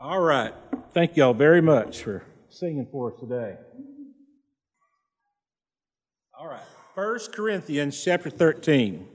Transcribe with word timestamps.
All 0.00 0.20
right. 0.20 0.54
Thank 0.92 1.16
y'all 1.16 1.34
very 1.34 1.60
much 1.60 2.04
for 2.04 2.22
singing 2.50 2.86
for 2.86 3.12
us 3.12 3.18
today. 3.18 3.56
All 6.38 6.46
right. 6.46 6.62
1 6.94 7.18
Corinthians 7.32 8.00
chapter 8.00 8.30
13. 8.30 9.08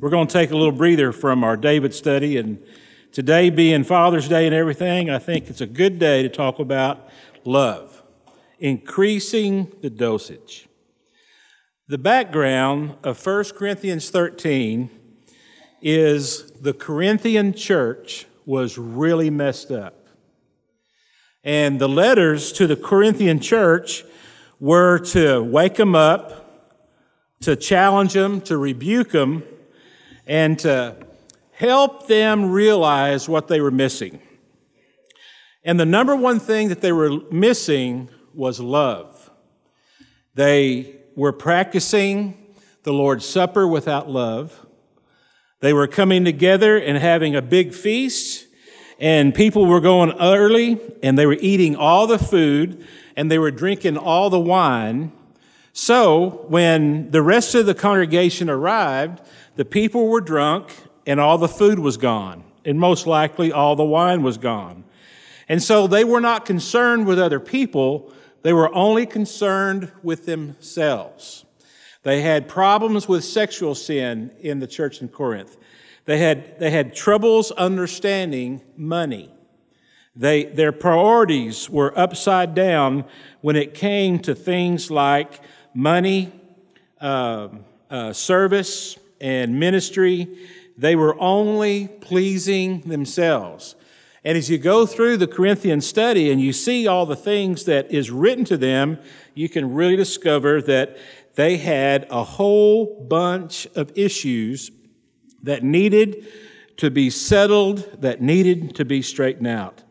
We're 0.00 0.08
going 0.08 0.26
to 0.26 0.32
take 0.32 0.52
a 0.52 0.56
little 0.56 0.72
breather 0.72 1.12
from 1.12 1.44
our 1.44 1.54
David 1.54 1.92
study, 1.92 2.38
and 2.38 2.64
today 3.12 3.50
being 3.50 3.84
Father's 3.84 4.26
Day 4.26 4.46
and 4.46 4.54
everything, 4.54 5.10
I 5.10 5.18
think 5.18 5.50
it's 5.50 5.60
a 5.60 5.66
good 5.66 5.98
day 5.98 6.22
to 6.22 6.30
talk 6.30 6.60
about 6.60 7.10
love, 7.44 8.02
increasing 8.58 9.70
the 9.82 9.90
dosage. 9.90 10.66
The 11.88 11.98
background 11.98 12.94
of 13.04 13.22
1 13.24 13.44
Corinthians 13.50 14.08
13 14.08 14.88
is 15.82 16.52
the 16.52 16.72
Corinthian 16.72 17.52
church 17.52 18.24
was 18.46 18.78
really 18.78 19.28
messed 19.28 19.70
up. 19.70 20.04
And 21.46 21.80
the 21.80 21.88
letters 21.88 22.50
to 22.54 22.66
the 22.66 22.74
Corinthian 22.74 23.38
church 23.38 24.02
were 24.58 24.98
to 24.98 25.40
wake 25.40 25.76
them 25.76 25.94
up, 25.94 26.74
to 27.42 27.54
challenge 27.54 28.14
them, 28.14 28.40
to 28.42 28.58
rebuke 28.58 29.12
them, 29.12 29.44
and 30.26 30.58
to 30.58 30.96
help 31.52 32.08
them 32.08 32.50
realize 32.50 33.28
what 33.28 33.46
they 33.46 33.60
were 33.60 33.70
missing. 33.70 34.20
And 35.62 35.78
the 35.78 35.86
number 35.86 36.16
one 36.16 36.40
thing 36.40 36.68
that 36.70 36.80
they 36.80 36.90
were 36.90 37.20
missing 37.30 38.08
was 38.34 38.58
love. 38.58 39.30
They 40.34 40.96
were 41.14 41.32
practicing 41.32 42.54
the 42.82 42.92
Lord's 42.92 43.24
Supper 43.24 43.68
without 43.68 44.10
love. 44.10 44.66
They 45.60 45.72
were 45.72 45.86
coming 45.86 46.24
together 46.24 46.76
and 46.76 46.98
having 46.98 47.36
a 47.36 47.42
big 47.42 47.72
feast 47.72 48.35
and 48.98 49.34
people 49.34 49.66
were 49.66 49.80
going 49.80 50.12
early 50.18 50.80
and 51.02 51.18
they 51.18 51.26
were 51.26 51.36
eating 51.40 51.76
all 51.76 52.06
the 52.06 52.18
food 52.18 52.86
and 53.16 53.30
they 53.30 53.38
were 53.38 53.50
drinking 53.50 53.96
all 53.96 54.30
the 54.30 54.40
wine. 54.40 55.12
So 55.72 56.46
when 56.48 57.10
the 57.10 57.22
rest 57.22 57.54
of 57.54 57.66
the 57.66 57.74
congregation 57.74 58.48
arrived, 58.48 59.20
the 59.56 59.64
people 59.64 60.08
were 60.08 60.20
drunk 60.20 60.72
and 61.06 61.20
all 61.20 61.38
the 61.38 61.48
food 61.48 61.78
was 61.78 61.96
gone. 61.96 62.44
And 62.64 62.80
most 62.80 63.06
likely 63.06 63.52
all 63.52 63.76
the 63.76 63.84
wine 63.84 64.22
was 64.22 64.38
gone. 64.38 64.84
And 65.48 65.62
so 65.62 65.86
they 65.86 66.02
were 66.02 66.20
not 66.20 66.44
concerned 66.44 67.06
with 67.06 67.18
other 67.18 67.38
people. 67.38 68.12
They 68.42 68.52
were 68.52 68.74
only 68.74 69.06
concerned 69.06 69.92
with 70.02 70.26
themselves. 70.26 71.44
They 72.02 72.22
had 72.22 72.48
problems 72.48 73.08
with 73.08 73.24
sexual 73.24 73.74
sin 73.74 74.30
in 74.40 74.60
the 74.60 74.66
church 74.66 75.00
in 75.00 75.08
Corinth. 75.08 75.56
They 76.06 76.18
had, 76.18 76.58
they 76.58 76.70
had 76.70 76.94
troubles 76.94 77.50
understanding 77.50 78.62
money. 78.76 79.32
They, 80.14 80.44
their 80.44 80.72
priorities 80.72 81.68
were 81.68 81.96
upside 81.98 82.54
down 82.54 83.04
when 83.42 83.54
it 83.54 83.74
came 83.74 84.18
to 84.20 84.34
things 84.34 84.90
like 84.90 85.40
money, 85.74 86.32
uh, 87.00 87.48
uh, 87.90 88.12
service, 88.14 88.98
and 89.20 89.60
ministry. 89.60 90.48
They 90.78 90.96
were 90.96 91.20
only 91.20 91.88
pleasing 91.88 92.80
themselves. 92.80 93.74
And 94.24 94.38
as 94.38 94.48
you 94.48 94.58
go 94.58 94.86
through 94.86 95.18
the 95.18 95.26
Corinthian 95.26 95.80
study 95.80 96.30
and 96.30 96.40
you 96.40 96.52
see 96.52 96.86
all 96.86 97.06
the 97.06 97.16
things 97.16 97.64
that 97.64 97.92
is 97.92 98.10
written 98.10 98.44
to 98.46 98.56
them, 98.56 98.98
you 99.34 99.48
can 99.48 99.74
really 99.74 99.96
discover 99.96 100.62
that 100.62 100.96
they 101.34 101.58
had 101.58 102.06
a 102.10 102.24
whole 102.24 103.04
bunch 103.08 103.66
of 103.74 103.92
issues 103.94 104.70
that 105.46 105.64
needed 105.64 106.26
to 106.76 106.90
be 106.90 107.08
settled, 107.08 108.02
that 108.02 108.20
needed 108.20 108.74
to 108.76 108.84
be 108.84 109.00
straightened 109.00 109.46
out. 109.46 109.82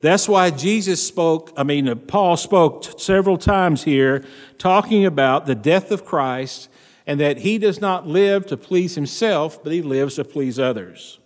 That's 0.00 0.28
why 0.28 0.50
Jesus 0.50 1.04
spoke, 1.04 1.52
I 1.56 1.64
mean, 1.64 1.88
uh, 1.88 1.94
Paul 1.96 2.36
spoke 2.36 3.00
several 3.00 3.36
times 3.36 3.84
here 3.84 4.24
talking 4.58 5.04
about 5.04 5.46
the 5.46 5.56
death 5.56 5.90
of 5.90 6.04
Christ 6.04 6.68
and 7.06 7.18
that 7.20 7.38
he 7.38 7.58
does 7.58 7.80
not 7.80 8.06
live 8.06 8.46
to 8.46 8.56
please 8.56 8.94
himself, 8.94 9.62
but 9.64 9.72
he 9.72 9.82
lives 9.82 10.16
to 10.16 10.24
please 10.24 10.58
others. 10.58 11.18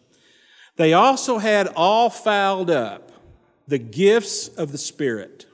They 0.76 0.92
also 0.92 1.38
had 1.38 1.66
all 1.76 2.08
fouled 2.08 2.70
up 2.70 3.10
the 3.66 3.78
gifts 3.78 4.48
of 4.48 4.72
the 4.72 4.78
Spirit. 4.78 5.46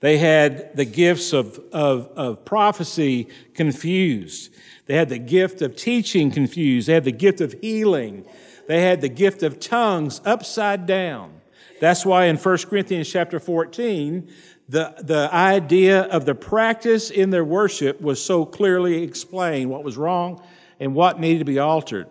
They 0.00 0.18
had 0.18 0.76
the 0.76 0.84
gifts 0.84 1.32
of, 1.32 1.58
of, 1.72 2.08
of 2.16 2.44
prophecy 2.44 3.28
confused. 3.54 4.54
They 4.86 4.94
had 4.94 5.08
the 5.08 5.18
gift 5.18 5.62
of 5.62 5.74
teaching 5.74 6.30
confused. 6.30 6.88
They 6.88 6.94
had 6.94 7.04
the 7.04 7.12
gift 7.12 7.40
of 7.40 7.54
healing. 7.60 8.24
They 8.68 8.82
had 8.82 9.00
the 9.00 9.08
gift 9.08 9.42
of 9.42 9.58
tongues 9.58 10.20
upside 10.24 10.86
down. 10.86 11.40
That's 11.80 12.04
why 12.04 12.26
in 12.26 12.36
1 12.36 12.58
Corinthians 12.58 13.10
chapter 13.10 13.40
14, 13.40 14.30
the, 14.68 14.94
the 14.98 15.28
idea 15.32 16.02
of 16.02 16.26
the 16.26 16.34
practice 16.34 17.10
in 17.10 17.30
their 17.30 17.44
worship 17.44 18.00
was 18.00 18.22
so 18.22 18.44
clearly 18.44 19.02
explained 19.02 19.70
what 19.70 19.84
was 19.84 19.96
wrong 19.96 20.42
and 20.80 20.94
what 20.94 21.20
needed 21.20 21.38
to 21.40 21.44
be 21.44 21.58
altered. 21.58 22.08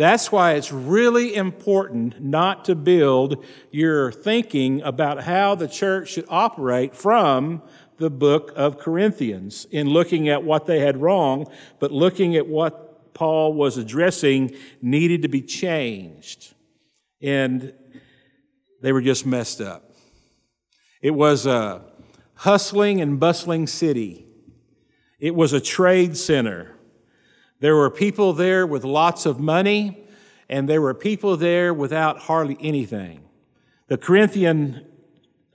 That's 0.00 0.32
why 0.32 0.54
it's 0.54 0.72
really 0.72 1.34
important 1.34 2.22
not 2.22 2.64
to 2.64 2.74
build 2.74 3.44
your 3.70 4.10
thinking 4.10 4.80
about 4.80 5.24
how 5.24 5.54
the 5.54 5.68
church 5.68 6.12
should 6.12 6.24
operate 6.30 6.96
from 6.96 7.60
the 7.98 8.08
book 8.08 8.50
of 8.56 8.78
Corinthians 8.78 9.66
in 9.70 9.90
looking 9.90 10.30
at 10.30 10.42
what 10.42 10.64
they 10.64 10.78
had 10.78 11.02
wrong, 11.02 11.52
but 11.80 11.92
looking 11.92 12.34
at 12.34 12.46
what 12.46 13.12
Paul 13.12 13.52
was 13.52 13.76
addressing 13.76 14.56
needed 14.80 15.20
to 15.20 15.28
be 15.28 15.42
changed. 15.42 16.54
And 17.20 17.74
they 18.80 18.92
were 18.92 19.02
just 19.02 19.26
messed 19.26 19.60
up. 19.60 19.96
It 21.02 21.10
was 21.10 21.44
a 21.44 21.84
hustling 22.36 23.02
and 23.02 23.20
bustling 23.20 23.66
city. 23.66 24.26
It 25.18 25.34
was 25.34 25.52
a 25.52 25.60
trade 25.60 26.16
center. 26.16 26.74
There 27.60 27.76
were 27.76 27.90
people 27.90 28.32
there 28.32 28.66
with 28.66 28.84
lots 28.84 29.26
of 29.26 29.38
money, 29.38 30.02
and 30.48 30.68
there 30.68 30.80
were 30.80 30.94
people 30.94 31.36
there 31.36 31.72
without 31.72 32.18
hardly 32.20 32.56
anything. 32.60 33.22
The 33.86 33.98
Corinthian 33.98 34.86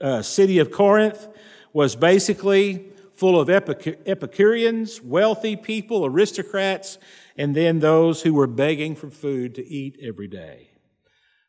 uh, 0.00 0.22
city 0.22 0.58
of 0.58 0.70
Corinth 0.70 1.28
was 1.72 1.96
basically 1.96 2.90
full 3.12 3.40
of 3.40 3.48
Epicureans, 3.50 5.02
wealthy 5.02 5.56
people, 5.56 6.06
aristocrats, 6.06 6.98
and 7.36 7.56
then 7.56 7.80
those 7.80 8.22
who 8.22 8.34
were 8.34 8.46
begging 8.46 8.94
for 8.94 9.10
food 9.10 9.54
to 9.54 9.66
eat 9.66 9.98
every 10.02 10.28
day. 10.28 10.70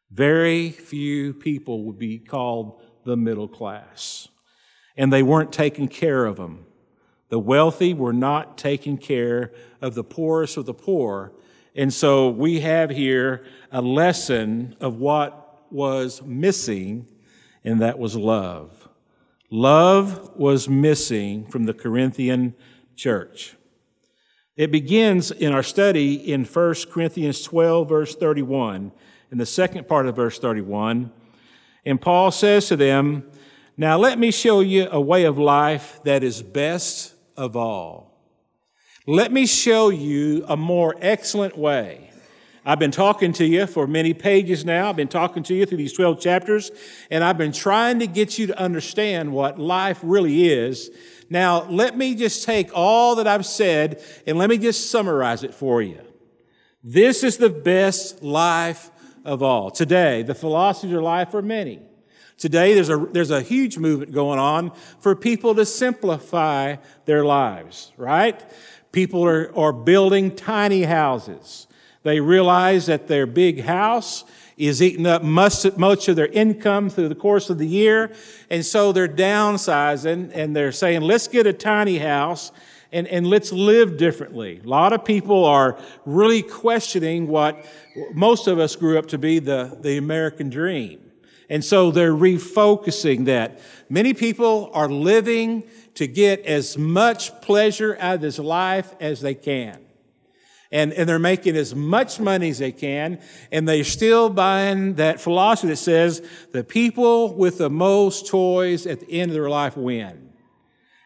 Very 0.10 0.70
few 0.70 1.34
people 1.34 1.84
would 1.84 2.00
be 2.00 2.18
called 2.18 2.82
the 3.04 3.18
middle 3.18 3.48
class, 3.48 4.30
and 4.96 5.12
they 5.12 5.24
weren't 5.24 5.52
taking 5.52 5.88
care 5.88 6.26
of 6.26 6.38
them. 6.38 6.66
The 7.30 7.40
wealthy 7.40 7.94
were 7.94 8.14
not 8.14 8.58
taking 8.58 8.98
care 8.98 9.52
of 9.82 9.96
the 9.96 10.04
poorest 10.04 10.58
of 10.58 10.66
the 10.66 10.74
poor. 10.74 11.34
And 11.76 11.94
so 11.94 12.30
we 12.30 12.62
have 12.62 12.90
here 12.90 13.46
a 13.72 13.82
lesson 13.82 14.76
of 14.80 14.96
what 14.96 15.66
was 15.72 16.22
missing, 16.22 17.08
and 17.64 17.82
that 17.82 18.00
was 18.00 18.16
love. 18.16 18.88
Love 19.50 20.38
was 20.38 20.70
missing 20.70 21.46
from 21.46 21.66
the 21.66 21.74
Corinthian 21.74 22.56
church. 22.96 23.56
It 24.56 24.72
begins 24.72 25.30
in 25.30 25.54
our 25.54 25.64
study 25.64 26.16
in 26.16 26.44
1 26.44 26.76
Corinthians 26.90 27.44
12, 27.44 27.88
verse 27.88 28.16
31, 28.16 28.92
in 29.32 29.38
the 29.38 29.46
second 29.46 29.88
part 29.88 30.08
of 30.08 30.16
verse 30.16 30.40
31. 30.40 31.12
And 31.86 32.02
Paul 32.02 32.32
says 32.32 32.68
to 32.70 32.76
them, 32.76 33.30
Now 33.78 33.98
let 33.98 34.18
me 34.18 34.32
show 34.32 34.62
you 34.62 34.88
a 34.90 35.00
way 35.00 35.26
of 35.26 35.38
life 35.38 36.00
that 36.06 36.24
is 36.24 36.42
best 36.42 37.14
of 37.38 37.56
all. 37.56 38.14
Let 39.06 39.32
me 39.32 39.46
show 39.46 39.90
you 39.90 40.44
a 40.48 40.58
more 40.58 40.96
excellent 41.00 41.58
way 41.58 42.08
I've 42.68 42.80
been 42.80 42.92
talking 42.92 43.32
to 43.34 43.46
you 43.46 43.66
for 43.66 43.88
many 43.88 44.14
pages 44.14 44.66
now. 44.66 44.90
I've 44.90 44.98
been 44.98 45.08
talking 45.08 45.42
to 45.44 45.56
you 45.56 45.66
through 45.66 45.78
these 45.78 45.94
12 45.94 46.20
chapters, 46.20 46.70
and 47.10 47.24
I've 47.24 47.38
been 47.38 47.54
trying 47.54 48.00
to 48.00 48.08
get 48.08 48.38
you 48.38 48.48
to 48.48 48.60
understand 48.60 49.32
what 49.32 49.58
life 49.58 50.00
really 50.04 50.50
is. 50.50 50.92
Now, 51.30 51.64
let 51.70 51.98
me 51.98 52.14
just 52.14 52.44
take 52.44 52.70
all 52.74 53.16
that 53.16 53.26
I've 53.28 53.46
said 53.46 54.04
and 54.28 54.38
let 54.38 54.50
me 54.50 54.58
just 54.58 54.92
summarize 54.92 55.46
it 55.46 55.54
for 55.54 55.82
you. 55.82 56.02
This 56.84 57.24
is 57.24 57.38
the 57.38 57.50
best 57.50 58.22
life 58.22 58.92
of 59.24 59.42
all. 59.42 59.72
Today, 59.72 60.24
the 60.24 60.36
philosophies 60.36 60.94
of 60.94 61.04
life 61.04 61.34
are 61.36 61.42
many. 61.42 61.80
Today, 62.38 62.76
there's 62.76 62.90
a, 62.90 62.98
there's 62.98 63.32
a 63.32 63.42
huge 63.42 63.80
movement 63.80 64.12
going 64.12 64.38
on 64.38 64.72
for 65.00 65.16
people 65.16 65.56
to 65.56 65.66
simplify 65.66 66.76
their 67.06 67.26
lives, 67.26 67.92
right? 67.98 68.40
People 68.92 69.26
are, 69.26 69.56
are 69.58 69.74
building 69.74 70.36
tiny 70.36 70.84
houses. 70.84 71.66
They 72.04 72.20
realize 72.20 72.86
that 72.86 73.08
their 73.08 73.26
big 73.26 73.62
house 73.62 74.24
is 74.56 74.82
eating 74.82 75.06
up 75.06 75.24
much, 75.24 75.66
much 75.78 76.08
of 76.08 76.16
their 76.16 76.28
income 76.28 76.90
through 76.90 77.10
the 77.10 77.16
course 77.16 77.50
of 77.50 77.58
the 77.58 77.68
year. 77.68 78.14
And 78.50 78.64
so 78.66 78.92
they're 78.92 79.08
downsizing 79.08 80.32
and 80.34 80.56
they're 80.56 80.72
saying, 80.72 81.02
let's 81.02 81.28
get 81.28 81.48
a 81.48 81.54
tiny 81.54 81.98
house 81.98 82.52
and, 82.92 83.08
and 83.08 83.28
let's 83.28 83.52
live 83.52 83.98
differently. 83.98 84.62
A 84.64 84.68
lot 84.68 84.94
of 84.94 85.04
people 85.04 85.44
are 85.44 85.78
really 86.06 86.42
questioning 86.44 87.28
what 87.28 87.66
most 88.14 88.48
of 88.48 88.60
us 88.60 88.76
grew 88.76 88.98
up 88.98 89.08
to 89.08 89.18
be 89.18 89.40
the, 89.40 89.78
the 89.82 89.98
American 89.98 90.50
dream. 90.50 91.07
And 91.50 91.64
so 91.64 91.92
they're 91.92 92.14
refocusing 92.14 93.26
that. 93.26 93.60
Many 93.90 94.14
people 94.14 94.70
are 94.74 94.90
living 94.90 95.64
to 95.96 96.08
get 96.08 96.46
as 96.46 96.78
much 96.78 97.40
pleasure 97.42 97.98
out 98.00 98.16
of 98.16 98.22
this 98.22 98.38
life 98.38 98.94
as 99.00 99.22
they 99.22 99.34
can. 99.34 99.80
And, 100.70 100.92
and 100.94 101.08
they're 101.08 101.20
making 101.20 101.56
as 101.56 101.74
much 101.74 102.20
money 102.20 102.50
as 102.50 102.60
they 102.60 102.74
can, 102.74 103.22
and 103.54 103.68
they're 103.68 103.86
still 103.86 104.30
buying 104.30 104.96
that 104.96 105.22
philosophy 105.22 105.70
that 105.70 105.78
says 105.78 106.22
the 106.52 106.64
people 106.64 107.34
with 107.34 107.58
the 107.58 107.70
most 107.70 108.28
toys 108.28 108.86
at 108.86 109.00
the 109.00 109.10
end 109.10 109.32
of 109.32 109.36
their 109.36 109.50
life 109.50 109.78
win. 109.78 110.27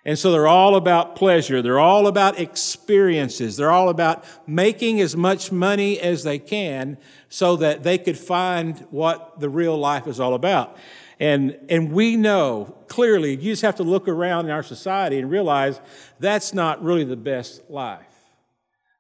And 0.04 0.18
so 0.18 0.32
they're 0.32 0.48
all 0.48 0.76
about 0.76 1.16
pleasure. 1.16 1.62
They're 1.62 1.80
all 1.80 2.08
about 2.08 2.40
experiences. 2.40 3.58
They're 3.58 3.72
all 3.72 3.90
about 3.90 4.26
making 4.48 5.00
as 5.00 5.16
much 5.16 5.52
money 5.52 6.00
as 6.00 6.24
they 6.24 6.40
can 6.40 6.98
so 7.30 7.56
that 7.58 7.84
they 7.84 8.00
could 8.00 8.18
find 8.18 8.80
what 8.90 9.40
the 9.40 9.50
real 9.50 9.78
life 9.78 10.08
is 10.08 10.20
all 10.20 10.34
about. 10.34 10.76
And, 11.20 11.56
and 11.70 11.92
we 11.92 12.16
know 12.16 12.76
clearly, 12.88 13.36
you 13.36 13.52
just 13.52 13.62
have 13.62 13.76
to 13.76 13.84
look 13.84 14.08
around 14.08 14.46
in 14.46 14.52
our 14.52 14.64
society 14.64 15.20
and 15.20 15.30
realize 15.30 15.80
that's 16.20 16.52
not 16.52 16.84
really 16.84 17.04
the 17.04 17.16
best 17.16 17.70
life. 17.70 18.02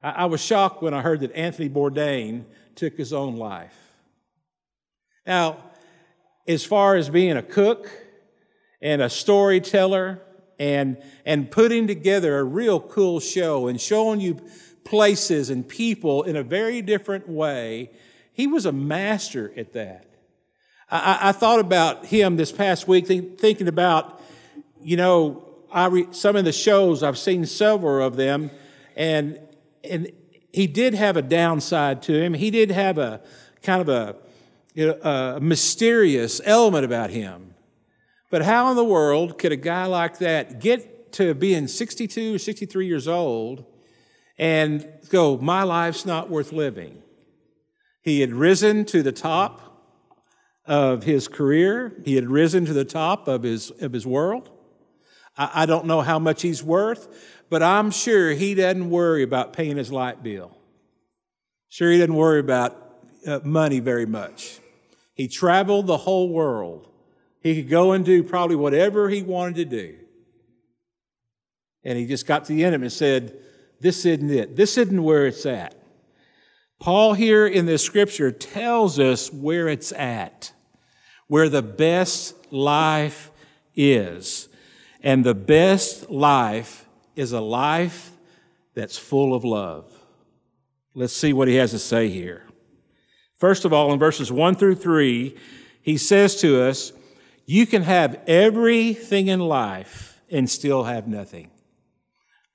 I, 0.03 0.11
I 0.11 0.25
was 0.25 0.39
shocked 0.39 0.83
when 0.83 0.93
I 0.93 1.01
heard 1.01 1.21
that 1.21 1.33
Anthony 1.33 1.67
Bourdain 1.67 2.43
took 2.75 2.95
his 2.95 3.11
own 3.11 3.37
life. 3.37 3.75
Now, 5.25 5.57
as 6.47 6.63
far 6.63 6.95
as 6.95 7.09
being 7.09 7.37
a 7.37 7.43
cook 7.43 7.89
and 8.83 9.01
a 9.01 9.09
storyteller, 9.09 10.21
and, 10.61 11.01
and 11.25 11.49
putting 11.49 11.87
together 11.87 12.37
a 12.37 12.43
real 12.43 12.79
cool 12.79 13.19
show 13.19 13.67
and 13.67 13.81
showing 13.81 14.21
you 14.21 14.39
places 14.83 15.49
and 15.49 15.67
people 15.67 16.21
in 16.21 16.35
a 16.35 16.43
very 16.43 16.83
different 16.83 17.27
way. 17.27 17.89
He 18.31 18.45
was 18.45 18.67
a 18.67 18.71
master 18.71 19.51
at 19.57 19.73
that. 19.73 20.05
I, 20.91 21.29
I 21.29 21.31
thought 21.31 21.59
about 21.59 22.05
him 22.05 22.35
this 22.35 22.51
past 22.51 22.87
week, 22.87 23.07
think, 23.07 23.39
thinking 23.39 23.67
about, 23.67 24.21
you 24.79 24.97
know, 24.97 25.47
I 25.71 25.87
re, 25.87 26.07
some 26.11 26.35
of 26.35 26.45
the 26.45 26.51
shows, 26.51 27.01
I've 27.01 27.17
seen 27.17 27.47
several 27.47 28.05
of 28.05 28.15
them, 28.15 28.51
and, 28.95 29.39
and 29.83 30.11
he 30.53 30.67
did 30.67 30.93
have 30.93 31.17
a 31.17 31.23
downside 31.23 32.03
to 32.03 32.21
him. 32.21 32.35
He 32.35 32.51
did 32.51 32.69
have 32.69 32.99
a 32.99 33.21
kind 33.63 33.81
of 33.81 33.89
a, 33.89 34.15
you 34.75 34.87
know, 34.87 35.01
a 35.01 35.39
mysterious 35.39 36.39
element 36.45 36.85
about 36.85 37.09
him. 37.09 37.50
But 38.31 38.43
how 38.43 38.69
in 38.71 38.77
the 38.77 38.83
world 38.85 39.37
could 39.37 39.51
a 39.51 39.57
guy 39.57 39.85
like 39.85 40.17
that 40.19 40.59
get 40.59 41.11
to 41.13 41.33
being 41.35 41.67
62 41.67 42.35
or 42.35 42.39
63 42.39 42.87
years 42.87 43.07
old 43.07 43.65
and 44.37 44.87
go, 45.09 45.37
my 45.37 45.63
life's 45.63 46.05
not 46.05 46.29
worth 46.29 46.53
living? 46.53 47.03
He 48.01 48.21
had 48.21 48.31
risen 48.31 48.85
to 48.85 49.03
the 49.03 49.11
top 49.11 49.67
of 50.65 51.03
his 51.03 51.27
career. 51.27 51.93
He 52.05 52.15
had 52.15 52.29
risen 52.29 52.65
to 52.65 52.73
the 52.73 52.85
top 52.85 53.27
of 53.27 53.43
his, 53.43 53.69
of 53.81 53.91
his 53.91 54.07
world. 54.07 54.49
I, 55.37 55.63
I 55.63 55.65
don't 55.65 55.85
know 55.85 55.99
how 55.99 56.17
much 56.17 56.41
he's 56.41 56.63
worth, 56.63 57.43
but 57.49 57.61
I'm 57.61 57.91
sure 57.91 58.31
he 58.31 58.55
doesn't 58.55 58.89
worry 58.89 59.23
about 59.23 59.51
paying 59.51 59.75
his 59.75 59.91
light 59.91 60.23
bill. 60.23 60.57
Sure, 61.67 61.91
he 61.91 61.97
doesn't 61.99 62.15
worry 62.15 62.39
about 62.39 62.77
uh, 63.27 63.39
money 63.43 63.79
very 63.79 64.05
much. 64.05 64.59
He 65.13 65.27
traveled 65.27 65.87
the 65.87 65.97
whole 65.97 66.29
world. 66.29 66.87
He 67.41 67.55
could 67.55 67.69
go 67.69 67.91
and 67.91 68.05
do 68.05 68.23
probably 68.23 68.55
whatever 68.55 69.09
he 69.09 69.23
wanted 69.23 69.55
to 69.55 69.65
do. 69.65 69.95
And 71.83 71.97
he 71.97 72.05
just 72.05 72.27
got 72.27 72.45
to 72.45 72.53
the 72.53 72.63
end 72.63 72.75
of 72.75 72.81
it 72.81 72.85
and 72.85 72.93
said, 72.93 73.35
This 73.79 74.05
isn't 74.05 74.29
it. 74.29 74.55
This 74.55 74.77
isn't 74.77 75.03
where 75.03 75.25
it's 75.25 75.45
at. 75.45 75.75
Paul, 76.79 77.13
here 77.13 77.45
in 77.45 77.65
this 77.65 77.83
scripture, 77.83 78.31
tells 78.31 78.99
us 78.99 79.31
where 79.31 79.67
it's 79.67 79.91
at, 79.91 80.51
where 81.27 81.49
the 81.49 81.61
best 81.61 82.35
life 82.51 83.31
is. 83.75 84.47
And 85.03 85.23
the 85.23 85.35
best 85.35 86.09
life 86.11 86.85
is 87.15 87.31
a 87.31 87.41
life 87.41 88.11
that's 88.75 88.97
full 88.97 89.33
of 89.33 89.43
love. 89.43 89.91
Let's 90.93 91.13
see 91.13 91.33
what 91.33 91.47
he 91.47 91.55
has 91.55 91.71
to 91.71 91.79
say 91.79 92.09
here. 92.09 92.43
First 93.37 93.65
of 93.65 93.73
all, 93.73 93.91
in 93.91 93.97
verses 93.97 94.31
1 94.31 94.55
through 94.55 94.75
3, 94.75 95.35
he 95.81 95.97
says 95.97 96.35
to 96.41 96.61
us, 96.61 96.93
you 97.51 97.65
can 97.65 97.81
have 97.81 98.17
everything 98.27 99.27
in 99.27 99.41
life 99.41 100.21
and 100.31 100.49
still 100.49 100.85
have 100.85 101.05
nothing. 101.05 101.51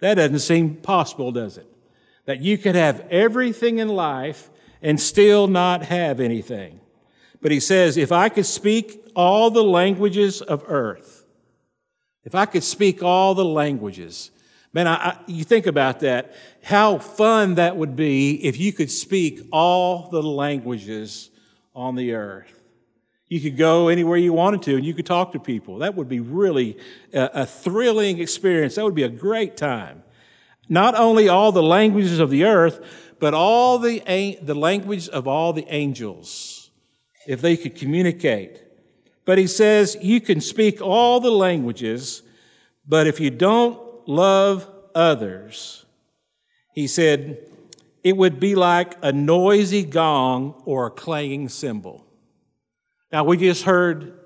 That 0.01 0.15
doesn't 0.15 0.39
seem 0.39 0.77
possible, 0.77 1.33
does 1.33 1.59
it? 1.59 1.67
That 2.25 2.41
you 2.41 2.57
could 2.57 2.75
have 2.75 3.07
everything 3.11 3.79
in 3.79 3.89
life 3.89 4.49
and 4.81 4.99
still 4.99 5.49
not 5.49 5.83
have 5.83 6.19
anything. 6.19 6.81
But 7.43 7.51
he 7.53 7.61
says, 7.61 7.99
if 7.99 8.11
I 8.11 8.31
could 8.31 8.47
speak 8.47 9.11
all 9.15 9.51
the 9.51 9.63
languages 9.63 10.41
of 10.41 10.65
earth, 10.67 11.27
if 12.25 12.35
I 12.35 12.47
could 12.47 12.65
speak 12.65 13.03
all 13.03 13.35
the 13.35 13.45
languages, 13.45 14.31
man, 14.73 14.87
I, 14.87 14.95
I, 14.95 15.19
you 15.27 15.45
think 15.45 15.67
about 15.67 16.01
that, 16.01 16.35
how 16.63 16.97
fun 16.97 17.57
that 17.57 17.77
would 17.77 17.97
be 17.97 18.43
if 18.43 18.59
you 18.59 18.73
could 18.73 18.91
speak 18.91 19.47
all 19.53 20.09
the 20.09 20.23
languages 20.23 21.29
on 21.75 21.97
the 21.97 22.15
earth. 22.15 22.56
You 23.29 23.41
could 23.41 23.57
go 23.57 23.89
anywhere 23.89 24.17
you 24.17 24.33
wanted 24.33 24.63
to 24.63 24.77
and 24.77 24.85
you 24.85 24.95
could 24.95 25.07
talk 25.07 25.33
to 25.33 25.41
people. 25.41 25.79
That 25.79 25.97
would 25.97 26.09
be 26.09 26.21
really 26.21 26.79
a, 27.13 27.31
a, 27.35 27.47
thrilling 27.47 28.21
experience. 28.21 28.77
That 28.77 28.85
would 28.85 28.95
be 28.95 29.03
a 29.03 29.09
great 29.09 29.57
time. 29.57 30.05
Not 30.69 30.95
only 30.95 31.29
all 31.29 31.51
the 31.51 31.63
languages 31.63 32.21
of 32.21 32.31
the 32.31 32.45
earth, 32.45 32.85
but 33.19 33.35
all 33.35 33.79
the, 33.79 34.01
the 34.43 34.55
language 34.55 35.09
of 35.09 35.27
all 35.27 35.53
the 35.53 35.67
angels, 35.69 36.71
if 37.27 37.41
they 37.41 37.57
could 37.57 37.75
communicate. 37.75 38.63
But 39.25 39.39
he 39.39 39.49
says 39.49 39.97
you 40.01 40.21
can 40.21 40.41
speak 40.41 40.81
all 40.81 41.19
the 41.19 41.31
languages, 41.31 42.23
but 42.87 43.07
if 43.09 43.19
you 43.19 43.31
don't 43.31 44.09
love 44.09 44.69
others, 44.95 45.85
he 46.73 46.87
said, 46.87 47.39
it 48.05 48.17
would 48.17 48.39
be 48.39 48.55
like 48.55 48.95
a 49.03 49.11
noisy 49.11 49.83
gong 49.83 50.63
or 50.65 50.87
a 50.87 50.91
clanging 50.91 51.49
cymbal. 51.49 52.06
Now, 53.13 53.25
we 53.25 53.37
just 53.37 53.65
heard 53.65 54.19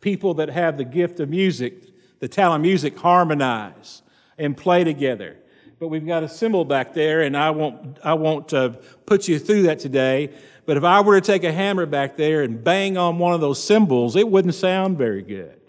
people 0.00 0.34
that 0.34 0.48
have 0.50 0.76
the 0.76 0.84
gift 0.84 1.20
of 1.20 1.28
music, 1.28 1.74
the 2.18 2.28
talent 2.28 2.62
music, 2.62 2.96
harmonize 2.96 4.02
and 4.38 4.56
play 4.56 4.84
together. 4.84 5.36
But 5.78 5.88
we've 5.88 6.06
got 6.06 6.22
a 6.22 6.28
cymbal 6.28 6.64
back 6.64 6.94
there, 6.94 7.20
and 7.20 7.36
I 7.36 7.50
won't, 7.50 7.98
I 8.02 8.14
won't 8.14 8.52
uh, 8.54 8.70
put 9.04 9.28
you 9.28 9.38
through 9.38 9.62
that 9.62 9.78
today. 9.78 10.30
But 10.64 10.76
if 10.76 10.84
I 10.84 11.00
were 11.00 11.20
to 11.20 11.26
take 11.26 11.44
a 11.44 11.52
hammer 11.52 11.86
back 11.86 12.16
there 12.16 12.42
and 12.42 12.62
bang 12.62 12.96
on 12.96 13.18
one 13.18 13.34
of 13.34 13.40
those 13.40 13.62
cymbals, 13.62 14.16
it 14.16 14.28
wouldn't 14.28 14.54
sound 14.54 14.96
very 14.96 15.22
good. 15.22 15.60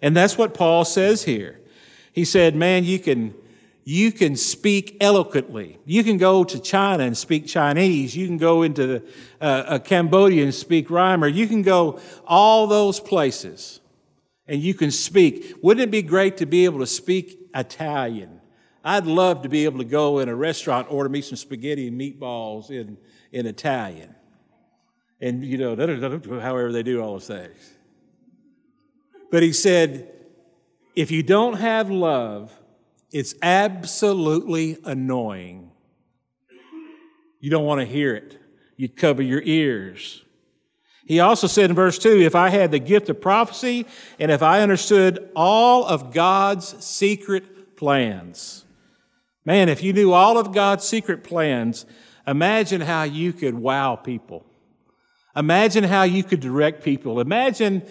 And 0.00 0.16
that's 0.16 0.38
what 0.38 0.54
Paul 0.54 0.84
says 0.84 1.24
here. 1.24 1.60
He 2.12 2.24
said, 2.24 2.54
Man, 2.54 2.84
you 2.84 2.98
can 2.98 3.34
you 3.84 4.12
can 4.12 4.34
speak 4.34 4.96
eloquently. 5.00 5.78
You 5.84 6.02
can 6.02 6.16
go 6.16 6.42
to 6.42 6.58
China 6.58 7.04
and 7.04 7.16
speak 7.16 7.46
Chinese. 7.46 8.16
You 8.16 8.26
can 8.26 8.38
go 8.38 8.62
into 8.62 9.02
uh, 9.40 9.78
Cambodia 9.80 10.42
and 10.42 10.54
speak 10.54 10.88
Khmer. 10.88 11.32
You 11.32 11.46
can 11.46 11.60
go 11.62 12.00
all 12.26 12.66
those 12.66 12.98
places 12.98 13.80
and 14.48 14.62
you 14.62 14.72
can 14.72 14.90
speak. 14.90 15.54
Wouldn't 15.62 15.84
it 15.84 15.90
be 15.90 16.02
great 16.02 16.38
to 16.38 16.46
be 16.46 16.64
able 16.64 16.80
to 16.80 16.86
speak 16.86 17.38
Italian? 17.54 18.40
I'd 18.82 19.06
love 19.06 19.42
to 19.42 19.48
be 19.50 19.64
able 19.66 19.78
to 19.78 19.84
go 19.84 20.18
in 20.18 20.28
a 20.28 20.34
restaurant, 20.34 20.86
order 20.90 21.08
me 21.08 21.20
some 21.20 21.36
spaghetti 21.36 21.88
and 21.88 22.00
meatballs 22.00 22.70
in, 22.70 22.96
in 23.32 23.46
Italian. 23.46 24.14
And, 25.20 25.44
you 25.44 25.58
know, 25.58 25.74
however 26.40 26.72
they 26.72 26.82
do 26.82 27.02
all 27.02 27.12
those 27.12 27.26
things. 27.26 27.72
But 29.30 29.42
he 29.42 29.52
said, 29.52 30.10
if 30.94 31.10
you 31.10 31.22
don't 31.22 31.54
have 31.54 31.90
love, 31.90 32.52
it's 33.14 33.36
absolutely 33.42 34.76
annoying. 34.84 35.70
You 37.38 37.48
don't 37.48 37.64
want 37.64 37.80
to 37.80 37.86
hear 37.86 38.12
it. 38.16 38.36
You'd 38.76 38.96
cover 38.96 39.22
your 39.22 39.40
ears. 39.40 40.24
He 41.06 41.20
also 41.20 41.46
said 41.46 41.70
in 41.70 41.76
verse 41.76 41.96
2 41.96 42.22
if 42.22 42.34
I 42.34 42.48
had 42.48 42.72
the 42.72 42.80
gift 42.80 43.08
of 43.08 43.20
prophecy 43.20 43.86
and 44.18 44.32
if 44.32 44.42
I 44.42 44.62
understood 44.62 45.30
all 45.36 45.84
of 45.84 46.12
God's 46.12 46.84
secret 46.84 47.76
plans. 47.76 48.64
Man, 49.44 49.68
if 49.68 49.80
you 49.80 49.92
knew 49.92 50.12
all 50.12 50.36
of 50.36 50.52
God's 50.52 50.84
secret 50.84 51.22
plans, 51.22 51.86
imagine 52.26 52.80
how 52.80 53.04
you 53.04 53.32
could 53.32 53.54
wow 53.54 53.94
people. 53.94 54.44
Imagine 55.36 55.84
how 55.84 56.02
you 56.02 56.24
could 56.24 56.40
direct 56.40 56.82
people. 56.82 57.20
Imagine 57.20 57.82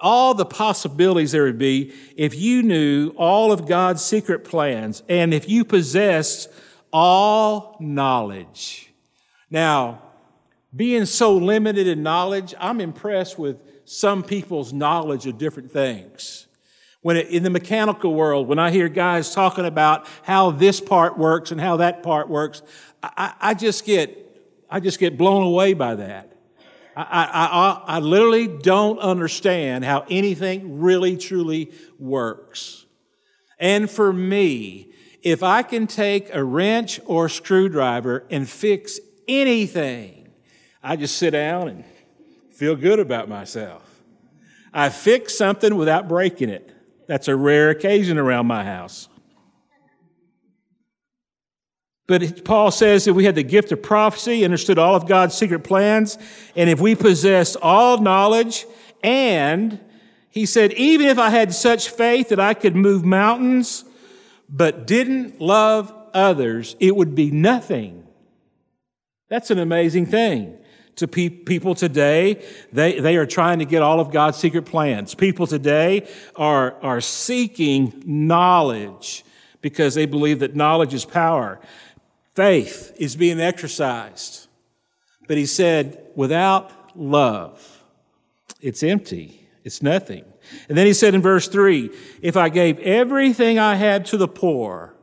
all 0.00 0.34
the 0.34 0.44
possibilities 0.44 1.32
there 1.32 1.44
would 1.44 1.58
be 1.58 1.92
if 2.16 2.34
you 2.34 2.62
knew 2.62 3.10
all 3.16 3.52
of 3.52 3.66
God's 3.66 4.04
secret 4.04 4.44
plans 4.44 5.02
and 5.08 5.34
if 5.34 5.48
you 5.48 5.64
possessed 5.64 6.48
all 6.92 7.76
knowledge. 7.80 8.92
Now, 9.50 10.02
being 10.74 11.06
so 11.06 11.36
limited 11.36 11.86
in 11.86 12.02
knowledge, 12.02 12.54
I'm 12.58 12.80
impressed 12.80 13.38
with 13.38 13.56
some 13.84 14.22
people's 14.22 14.72
knowledge 14.72 15.26
of 15.26 15.38
different 15.38 15.72
things. 15.72 16.46
When 17.00 17.16
it, 17.16 17.28
in 17.28 17.42
the 17.42 17.50
mechanical 17.50 18.14
world, 18.14 18.48
when 18.48 18.58
I 18.58 18.70
hear 18.70 18.88
guys 18.88 19.32
talking 19.34 19.64
about 19.64 20.06
how 20.22 20.50
this 20.50 20.80
part 20.80 21.16
works 21.16 21.50
and 21.50 21.60
how 21.60 21.76
that 21.78 22.02
part 22.02 22.28
works, 22.28 22.62
I, 23.02 23.32
I 23.40 23.54
just 23.54 23.86
get, 23.86 24.16
I 24.68 24.80
just 24.80 24.98
get 24.98 25.16
blown 25.16 25.42
away 25.44 25.74
by 25.74 25.94
that. 25.94 26.37
I, 27.00 27.80
I, 27.86 27.96
I, 27.96 27.98
literally 28.00 28.48
don't 28.48 28.98
understand 28.98 29.84
how 29.84 30.04
anything 30.10 30.80
really 30.80 31.16
truly 31.16 31.70
works. 31.96 32.86
And 33.60 33.88
for 33.88 34.12
me, 34.12 34.92
if 35.22 35.44
I 35.44 35.62
can 35.62 35.86
take 35.86 36.34
a 36.34 36.42
wrench 36.42 36.98
or 37.06 37.26
a 37.26 37.30
screwdriver 37.30 38.26
and 38.30 38.48
fix 38.48 38.98
anything, 39.28 40.28
I 40.82 40.96
just 40.96 41.16
sit 41.16 41.30
down 41.30 41.68
and 41.68 41.84
feel 42.50 42.74
good 42.74 42.98
about 42.98 43.28
myself. 43.28 43.84
I 44.74 44.88
fix 44.88 45.38
something 45.38 45.76
without 45.76 46.08
breaking 46.08 46.48
it. 46.48 46.72
That's 47.06 47.28
a 47.28 47.36
rare 47.36 47.70
occasion 47.70 48.18
around 48.18 48.46
my 48.46 48.64
house. 48.64 49.08
But 52.08 52.44
Paul 52.44 52.70
says 52.70 53.04
that 53.04 53.12
we 53.14 53.24
had 53.24 53.34
the 53.34 53.42
gift 53.44 53.70
of 53.70 53.82
prophecy, 53.82 54.42
understood 54.42 54.78
all 54.78 54.96
of 54.96 55.06
God's 55.06 55.36
secret 55.36 55.60
plans, 55.60 56.18
and 56.56 56.68
if 56.68 56.80
we 56.80 56.94
possessed 56.94 57.56
all 57.62 57.98
knowledge, 57.98 58.66
and 59.02 59.78
he 60.30 60.46
said, 60.46 60.72
even 60.72 61.06
if 61.06 61.18
I 61.18 61.28
had 61.28 61.54
such 61.54 61.90
faith 61.90 62.30
that 62.30 62.40
I 62.40 62.54
could 62.54 62.74
move 62.74 63.04
mountains, 63.04 63.84
but 64.48 64.86
didn't 64.86 65.38
love 65.38 65.92
others, 66.14 66.76
it 66.80 66.96
would 66.96 67.14
be 67.14 67.30
nothing. 67.30 68.06
That's 69.28 69.50
an 69.50 69.58
amazing 69.58 70.06
thing. 70.06 70.56
To 70.96 71.06
pe- 71.06 71.28
people 71.28 71.74
today, 71.74 72.42
they, 72.72 72.98
they 72.98 73.16
are 73.18 73.26
trying 73.26 73.58
to 73.58 73.66
get 73.66 73.82
all 73.82 74.00
of 74.00 74.10
God's 74.10 74.38
secret 74.38 74.62
plans. 74.62 75.14
People 75.14 75.46
today 75.46 76.08
are, 76.34 76.74
are 76.82 77.02
seeking 77.02 78.02
knowledge 78.06 79.24
because 79.60 79.94
they 79.94 80.06
believe 80.06 80.38
that 80.38 80.56
knowledge 80.56 80.94
is 80.94 81.04
power. 81.04 81.60
Faith 82.38 82.94
is 83.00 83.16
being 83.16 83.40
exercised. 83.40 84.46
But 85.26 85.38
he 85.38 85.44
said, 85.44 86.06
without 86.14 86.96
love, 86.96 87.82
it's 88.60 88.84
empty. 88.84 89.48
It's 89.64 89.82
nothing. 89.82 90.24
And 90.68 90.78
then 90.78 90.86
he 90.86 90.92
said 90.92 91.16
in 91.16 91.20
verse 91.20 91.48
3 91.48 91.90
if 92.22 92.36
I 92.36 92.48
gave 92.48 92.78
everything 92.78 93.58
I 93.58 93.74
had 93.74 94.06
to 94.06 94.16
the 94.16 94.28
poor, 94.28 94.94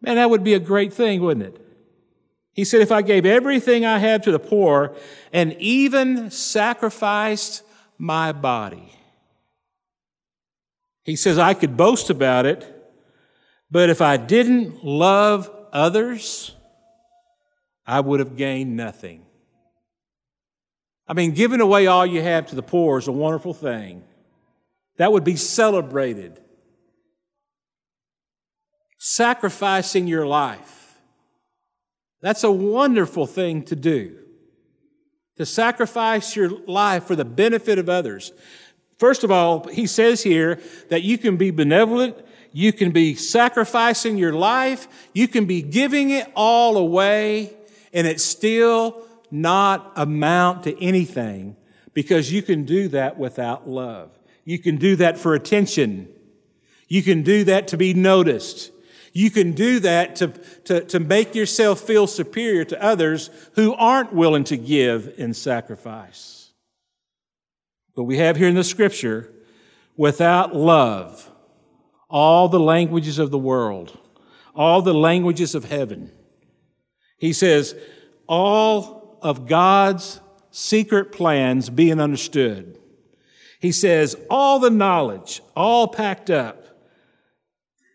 man, 0.00 0.16
that 0.16 0.30
would 0.30 0.42
be 0.42 0.54
a 0.54 0.58
great 0.58 0.90
thing, 0.90 1.20
wouldn't 1.20 1.54
it? 1.54 1.60
He 2.54 2.64
said, 2.64 2.80
if 2.80 2.90
I 2.90 3.02
gave 3.02 3.26
everything 3.26 3.84
I 3.84 3.98
had 3.98 4.22
to 4.22 4.32
the 4.32 4.38
poor 4.38 4.96
and 5.34 5.52
even 5.58 6.30
sacrificed 6.30 7.62
my 7.98 8.32
body, 8.32 8.90
he 11.04 11.14
says, 11.14 11.36
I 11.36 11.52
could 11.52 11.76
boast 11.76 12.08
about 12.08 12.46
it, 12.46 12.64
but 13.70 13.90
if 13.90 14.00
I 14.00 14.16
didn't 14.16 14.82
love 14.82 15.50
others, 15.74 16.56
I 17.90 17.98
would 17.98 18.20
have 18.20 18.36
gained 18.36 18.76
nothing. 18.76 19.26
I 21.08 21.12
mean, 21.12 21.32
giving 21.32 21.60
away 21.60 21.88
all 21.88 22.06
you 22.06 22.22
have 22.22 22.46
to 22.46 22.54
the 22.54 22.62
poor 22.62 22.98
is 22.98 23.08
a 23.08 23.12
wonderful 23.12 23.52
thing. 23.52 24.04
That 24.98 25.10
would 25.10 25.24
be 25.24 25.34
celebrated. 25.34 26.40
Sacrificing 28.96 30.06
your 30.06 30.24
life. 30.24 31.00
That's 32.20 32.44
a 32.44 32.52
wonderful 32.52 33.26
thing 33.26 33.64
to 33.64 33.74
do. 33.74 34.18
To 35.38 35.44
sacrifice 35.44 36.36
your 36.36 36.50
life 36.68 37.04
for 37.04 37.16
the 37.16 37.24
benefit 37.24 37.80
of 37.80 37.88
others. 37.88 38.30
First 38.98 39.24
of 39.24 39.32
all, 39.32 39.66
he 39.66 39.88
says 39.88 40.22
here 40.22 40.60
that 40.90 41.02
you 41.02 41.18
can 41.18 41.36
be 41.36 41.50
benevolent, 41.50 42.16
you 42.52 42.72
can 42.72 42.92
be 42.92 43.16
sacrificing 43.16 44.16
your 44.16 44.32
life, 44.32 44.86
you 45.12 45.26
can 45.26 45.46
be 45.46 45.60
giving 45.60 46.10
it 46.10 46.30
all 46.36 46.76
away 46.76 47.56
and 47.92 48.06
it 48.06 48.20
still 48.20 49.02
not 49.30 49.92
amount 49.96 50.64
to 50.64 50.82
anything 50.82 51.56
because 51.94 52.32
you 52.32 52.42
can 52.42 52.64
do 52.64 52.88
that 52.88 53.18
without 53.18 53.68
love. 53.68 54.16
You 54.44 54.58
can 54.58 54.76
do 54.76 54.96
that 54.96 55.18
for 55.18 55.34
attention. 55.34 56.08
You 56.88 57.02
can 57.02 57.22
do 57.22 57.44
that 57.44 57.68
to 57.68 57.76
be 57.76 57.94
noticed. 57.94 58.72
You 59.12 59.30
can 59.30 59.52
do 59.52 59.80
that 59.80 60.16
to, 60.16 60.28
to, 60.64 60.84
to 60.84 61.00
make 61.00 61.34
yourself 61.34 61.80
feel 61.80 62.06
superior 62.06 62.64
to 62.64 62.82
others 62.82 63.30
who 63.54 63.74
aren't 63.74 64.12
willing 64.12 64.44
to 64.44 64.56
give 64.56 65.14
in 65.16 65.34
sacrifice. 65.34 66.50
But 67.96 68.04
we 68.04 68.18
have 68.18 68.36
here 68.36 68.48
in 68.48 68.54
the 68.54 68.64
scripture, 68.64 69.32
without 69.96 70.54
love, 70.54 71.30
all 72.08 72.48
the 72.48 72.60
languages 72.60 73.18
of 73.18 73.30
the 73.30 73.38
world, 73.38 73.98
all 74.54 74.80
the 74.80 74.94
languages 74.94 75.54
of 75.54 75.64
heaven, 75.64 76.12
he 77.20 77.34
says, 77.34 77.76
all 78.26 79.18
of 79.20 79.46
God's 79.46 80.20
secret 80.50 81.12
plans 81.12 81.68
being 81.68 82.00
understood. 82.00 82.78
He 83.60 83.72
says, 83.72 84.16
all 84.30 84.58
the 84.58 84.70
knowledge, 84.70 85.42
all 85.54 85.86
packed 85.86 86.30
up, 86.30 86.66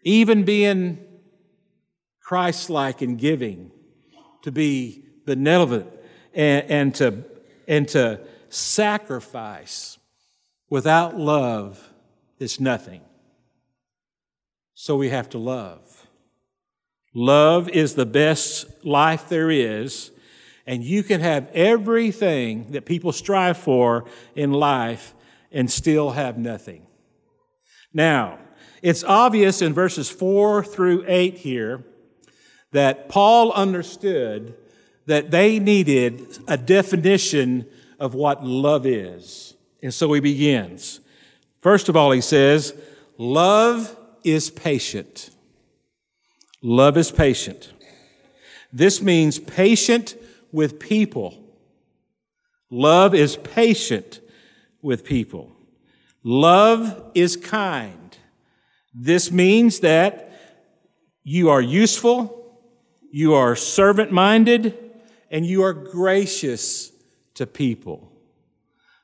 even 0.04 0.44
being 0.44 1.04
Christ 2.22 2.70
like 2.70 3.02
in 3.02 3.18
giving, 3.18 3.72
to 4.44 4.52
be 4.52 5.04
benevolent 5.26 5.90
and, 6.36 6.70
and, 6.70 6.96
to, 6.96 7.24
and 7.68 7.88
to 7.90 8.22
sacrifice 8.50 9.98
without 10.70 11.18
love 11.18 11.92
is 12.38 12.60
nothing. 12.60 13.02
So 14.76 14.96
we 14.96 15.10
have 15.10 15.32
to 15.32 15.40
love. 15.40 16.05
Love 17.18 17.70
is 17.70 17.96
the 17.96 18.06
best 18.06 18.66
life 18.86 19.30
there 19.30 19.50
is, 19.50 20.12
and 20.68 20.84
you 20.84 21.02
can 21.02 21.22
have 21.22 21.50
everything 21.54 22.72
that 22.72 22.86
people 22.86 23.14
strive 23.14 23.58
for 23.58 24.04
in 24.36 24.52
life 24.52 25.14
and 25.50 25.72
still 25.72 26.12
have 26.12 26.38
nothing. 26.38 26.86
Now, 27.94 28.40
it's 28.82 29.06
obvious 29.06 29.62
in 29.62 29.74
verses 29.74 30.10
4 30.10 30.62
through 30.64 31.06
8 31.08 31.38
here 31.38 31.86
that 32.72 33.08
Paul 33.08 33.54
understood 33.54 34.54
that 35.06 35.32
they 35.32 35.60
needed 35.60 36.38
a 36.50 36.58
definition 36.58 37.66
of 37.98 38.14
what 38.14 38.44
love 38.44 38.86
is. 38.86 39.54
And 39.82 39.94
so 39.94 40.12
he 40.12 40.20
begins. 40.20 41.00
First 41.62 41.88
of 41.88 41.96
all, 41.96 42.12
he 42.12 42.20
says, 42.20 42.74
Love 43.18 43.96
is 44.26 44.50
patient. 44.50 45.30
Love 46.68 46.98
is 46.98 47.12
patient. 47.12 47.74
This 48.74 49.00
means 49.00 49.38
patient 49.38 50.16
with 50.52 50.80
people. 50.80 51.44
Love 52.72 53.14
is 53.14 53.36
patient 53.36 54.20
with 54.82 55.04
people. 55.04 55.56
Love 56.24 57.12
is 57.14 57.38
kind. 57.38 58.18
This 58.96 59.32
means 59.32 59.82
that 59.82 60.32
you 61.24 61.52
are 61.52 61.62
useful, 61.62 62.58
you 63.12 63.36
are 63.36 63.56
servant 63.56 64.12
minded, 64.12 64.76
and 65.30 65.46
you 65.46 65.62
are 65.62 65.72
gracious 65.72 66.92
to 67.36 67.46
people. 67.46 68.12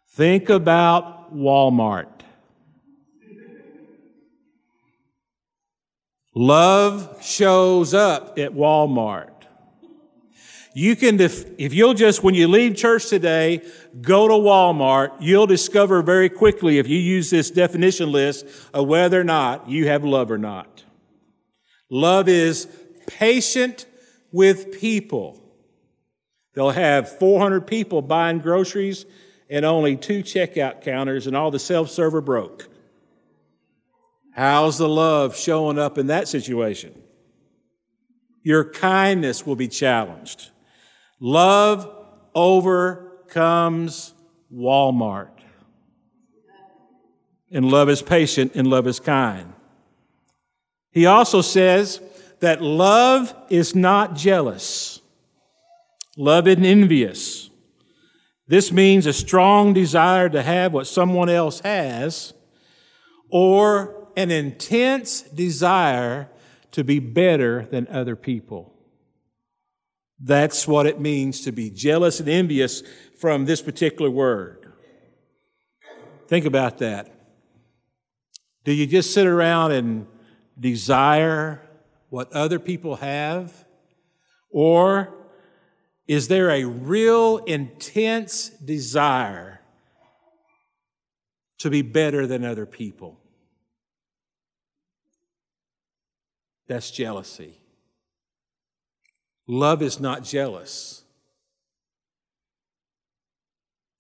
Think 0.09 0.49
about 0.49 1.31
Walmart. 1.31 2.20
Love 6.33 7.23
shows 7.23 7.93
up 7.93 8.39
at 8.39 8.53
Walmart. 8.53 9.27
You 10.73 10.95
can, 10.95 11.19
if, 11.19 11.45
if 11.57 11.73
you'll 11.73 11.93
just, 11.93 12.23
when 12.23 12.33
you 12.33 12.47
leave 12.47 12.77
church 12.77 13.09
today, 13.09 13.61
go 14.01 14.29
to 14.29 14.33
Walmart, 14.33 15.11
you'll 15.19 15.47
discover 15.47 16.01
very 16.01 16.29
quickly 16.29 16.77
if 16.77 16.87
you 16.87 16.97
use 16.97 17.29
this 17.29 17.51
definition 17.51 18.11
list 18.11 18.45
of 18.73 18.87
whether 18.87 19.19
or 19.19 19.25
not 19.25 19.69
you 19.69 19.87
have 19.87 20.05
love 20.05 20.31
or 20.31 20.37
not. 20.37 20.85
Love 21.89 22.29
is 22.29 22.69
patient 23.05 23.85
with 24.31 24.79
people. 24.79 25.43
They'll 26.53 26.69
have 26.69 27.19
400 27.19 27.67
people 27.67 28.01
buying 28.01 28.39
groceries 28.39 29.05
and 29.49 29.65
only 29.65 29.97
two 29.97 30.23
checkout 30.23 30.81
counters 30.81 31.27
and 31.27 31.35
all 31.35 31.51
the 31.51 31.59
self-server 31.59 32.21
broke. 32.21 32.70
How's 34.31 34.77
the 34.77 34.87
love 34.87 35.35
showing 35.35 35.77
up 35.77 35.97
in 35.97 36.07
that 36.07 36.27
situation? 36.27 36.93
Your 38.43 38.63
kindness 38.63 39.45
will 39.45 39.55
be 39.55 39.67
challenged. 39.67 40.49
Love 41.19 41.89
overcomes 42.33 44.13
Walmart. 44.53 45.29
And 47.51 47.69
love 47.69 47.89
is 47.89 48.01
patient 48.01 48.53
and 48.55 48.67
love 48.67 48.87
is 48.87 48.99
kind. 48.99 49.53
He 50.91 51.05
also 51.05 51.41
says 51.41 52.01
that 52.39 52.61
love 52.61 53.35
is 53.49 53.75
not 53.75 54.15
jealous. 54.15 55.01
Love 56.17 56.47
isn't 56.47 56.65
envious. 56.65 57.49
This 58.47 58.71
means 58.71 59.05
a 59.05 59.13
strong 59.13 59.73
desire 59.73 60.29
to 60.29 60.41
have 60.41 60.73
what 60.73 60.87
someone 60.87 61.29
else 61.29 61.59
has 61.61 62.33
or 63.29 64.00
an 64.15 64.31
intense 64.31 65.21
desire 65.21 66.29
to 66.71 66.83
be 66.83 66.99
better 66.99 67.65
than 67.65 67.87
other 67.87 68.15
people. 68.15 68.73
That's 70.19 70.67
what 70.67 70.85
it 70.85 70.99
means 70.99 71.41
to 71.41 71.51
be 71.51 71.69
jealous 71.69 72.19
and 72.19 72.29
envious. 72.29 72.83
from 73.21 73.45
this 73.45 73.61
particular 73.61 74.09
word. 74.09 74.73
Think 76.27 76.45
about 76.45 76.79
that. 76.79 77.13
Do 78.63 78.73
you 78.73 78.87
just 78.87 79.13
sit 79.13 79.27
around 79.27 79.73
and 79.73 80.07
desire 80.59 81.61
what 82.09 82.33
other 82.33 82.57
people 82.57 82.95
have? 82.95 83.65
Or 84.49 85.13
is 86.07 86.29
there 86.29 86.49
a 86.49 86.65
real 86.65 87.37
intense 87.37 88.49
desire 88.49 89.61
to 91.59 91.69
be 91.69 91.83
better 91.83 92.25
than 92.25 92.43
other 92.43 92.65
people? 92.65 93.20
That's 96.71 96.89
jealousy. 96.89 97.57
Love 99.45 99.81
is 99.81 99.99
not 99.99 100.23
jealous. 100.23 101.03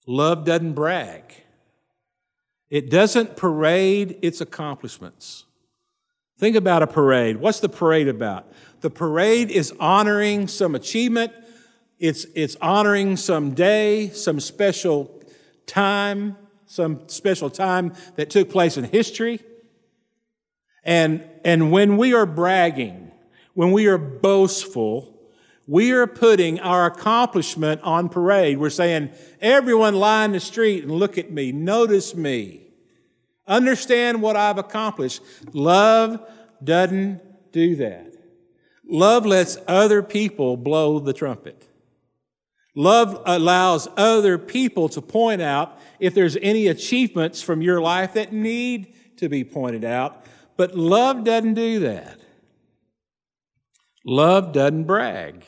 Love 0.07 0.45
doesn't 0.45 0.71
brag. 0.71 1.21
It 2.69 2.89
doesn't 2.89 3.35
parade 3.35 4.19
its 4.21 4.39
accomplishments. 4.39 5.43
Think 6.39 6.55
about 6.55 6.81
a 6.81 6.87
parade. 6.87 7.41
What's 7.41 7.59
the 7.59 7.67
parade 7.67 8.07
about? 8.07 8.49
The 8.79 8.89
parade 8.89 9.51
is 9.51 9.73
honoring 9.77 10.47
some 10.47 10.73
achievement, 10.73 11.33
it's, 11.99 12.25
it's 12.35 12.55
honoring 12.61 13.17
some 13.17 13.53
day, 13.53 14.11
some 14.11 14.39
special 14.39 15.21
time, 15.65 16.37
some 16.67 17.01
special 17.09 17.49
time 17.49 17.91
that 18.15 18.29
took 18.29 18.49
place 18.49 18.77
in 18.77 18.85
history. 18.85 19.41
And, 20.83 21.23
and 21.43 21.71
when 21.71 21.97
we 21.97 22.13
are 22.13 22.25
bragging, 22.25 23.11
when 23.53 23.71
we 23.71 23.87
are 23.87 23.97
boastful, 23.97 25.19
we 25.67 25.91
are 25.91 26.07
putting 26.07 26.59
our 26.59 26.85
accomplishment 26.85 27.81
on 27.83 28.09
parade. 28.09 28.57
We're 28.57 28.69
saying, 28.69 29.11
everyone 29.39 29.95
line 29.95 30.31
the 30.31 30.39
street 30.39 30.83
and 30.83 30.91
look 30.91 31.17
at 31.17 31.31
me, 31.31 31.51
notice 31.51 32.15
me, 32.15 32.67
understand 33.47 34.21
what 34.21 34.35
I've 34.35 34.57
accomplished. 34.57 35.21
Love 35.53 36.19
doesn't 36.63 37.21
do 37.51 37.75
that. 37.77 38.13
Love 38.87 39.25
lets 39.25 39.57
other 39.67 40.01
people 40.01 40.57
blow 40.57 40.99
the 40.99 41.13
trumpet. 41.13 41.67
Love 42.75 43.21
allows 43.25 43.87
other 43.97 44.37
people 44.37 44.87
to 44.89 45.01
point 45.01 45.41
out 45.41 45.77
if 45.99 46.13
there's 46.13 46.37
any 46.37 46.67
achievements 46.67 47.41
from 47.41 47.61
your 47.61 47.81
life 47.81 48.13
that 48.13 48.31
need 48.31 48.93
to 49.17 49.29
be 49.29 49.43
pointed 49.43 49.83
out. 49.83 50.25
But 50.61 50.75
love 50.75 51.23
doesn't 51.23 51.55
do 51.55 51.79
that. 51.79 52.19
Love 54.05 54.51
doesn't 54.53 54.83
brag. 54.83 55.43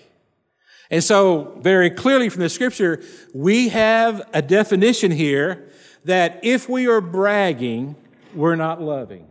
And 0.89 1.03
so, 1.03 1.55
very 1.61 1.91
clearly 1.91 2.29
from 2.29 2.41
the 2.41 2.49
scripture, 2.49 2.99
we 3.31 3.69
have 3.69 4.27
a 4.33 4.41
definition 4.41 5.11
here 5.11 5.69
that 6.05 6.39
if 6.41 6.67
we 6.67 6.87
are 6.87 6.99
bragging, 6.99 7.95
we're 8.33 8.55
not 8.55 8.81
loving. 8.81 9.27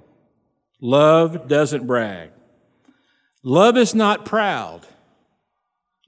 Love 0.81 1.49
doesn't 1.49 1.89
brag. 1.89 2.31
Love 3.43 3.77
is 3.77 3.93
not 3.93 4.25
proud. 4.25 4.87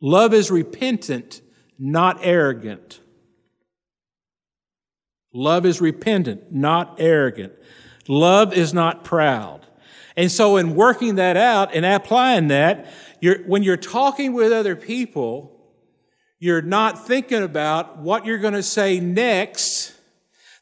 Love 0.00 0.32
is 0.32 0.52
repentant, 0.52 1.40
not 1.80 2.20
arrogant. 2.22 3.00
Love 5.32 5.66
is 5.66 5.80
repentant, 5.80 6.52
not 6.52 6.94
arrogant. 7.00 7.54
Love 8.06 8.52
is 8.52 8.74
not 8.74 9.02
proud. 9.02 9.63
And 10.16 10.30
so, 10.30 10.56
in 10.56 10.74
working 10.74 11.16
that 11.16 11.36
out 11.36 11.74
and 11.74 11.84
applying 11.84 12.48
that, 12.48 12.92
you're, 13.20 13.42
when 13.44 13.62
you're 13.62 13.76
talking 13.76 14.32
with 14.32 14.52
other 14.52 14.76
people, 14.76 15.50
you're 16.38 16.62
not 16.62 17.06
thinking 17.06 17.42
about 17.42 17.98
what 17.98 18.26
you're 18.26 18.38
going 18.38 18.54
to 18.54 18.62
say 18.62 19.00
next 19.00 19.94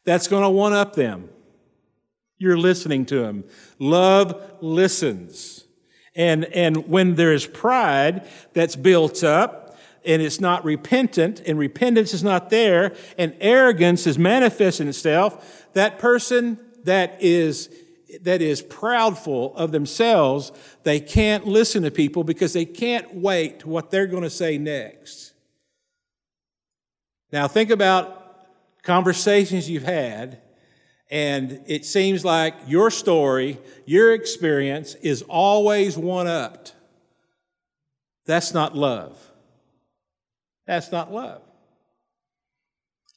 that's 0.05 0.29
going 0.29 0.43
to 0.43 0.49
one 0.49 0.73
up 0.73 0.95
them. 0.95 1.29
You're 2.39 2.59
listening 2.59 3.07
to 3.07 3.21
them. 3.21 3.45
Love 3.79 4.59
listens. 4.61 5.65
And, 6.15 6.45
and 6.47 6.89
when 6.89 7.15
there 7.15 7.33
is 7.33 7.47
pride 7.47 8.29
that's 8.53 8.77
built 8.77 9.23
up 9.25 9.79
and 10.05 10.21
it's 10.21 10.41
not 10.41 10.65
repentant 10.65 11.41
and 11.47 11.59
repentance 11.59 12.13
is 12.13 12.25
not 12.25 12.51
there 12.51 12.95
and 13.17 13.35
arrogance 13.41 14.07
is 14.07 14.19
manifesting 14.19 14.89
itself, 14.89 15.67
that 15.73 15.99
person 15.99 16.59
that 16.85 17.17
is 17.21 17.71
that 18.21 18.43
is 18.43 18.63
proudful 18.63 19.55
of 19.55 19.73
themselves, 19.73 20.53
they 20.83 21.01
can't 21.01 21.47
listen 21.47 21.83
to 21.83 21.91
people 21.91 22.25
because 22.25 22.53
they 22.53 22.65
can't 22.65 23.15
wait 23.15 23.61
to 23.61 23.69
what 23.69 23.91
they're 23.91 24.07
going 24.07 24.23
to 24.23 24.31
say 24.31 24.59
next. 24.59 25.33
Now 27.33 27.49
think 27.49 27.71
about 27.71 28.19
conversations 28.83 29.69
you've 29.69 29.85
had 29.85 30.41
and 31.13 31.61
it 31.67 31.85
seems 31.85 32.25
like 32.25 32.55
your 32.67 32.91
story, 32.91 33.59
your 33.85 34.15
experience 34.15 34.95
is 34.95 35.21
always 35.29 35.97
one 35.97 36.27
upped. 36.27 36.75
That's 38.25 38.55
not 38.55 38.75
love. 38.75 39.19
That's 40.67 40.91
not 40.91 41.13
love. 41.13 41.43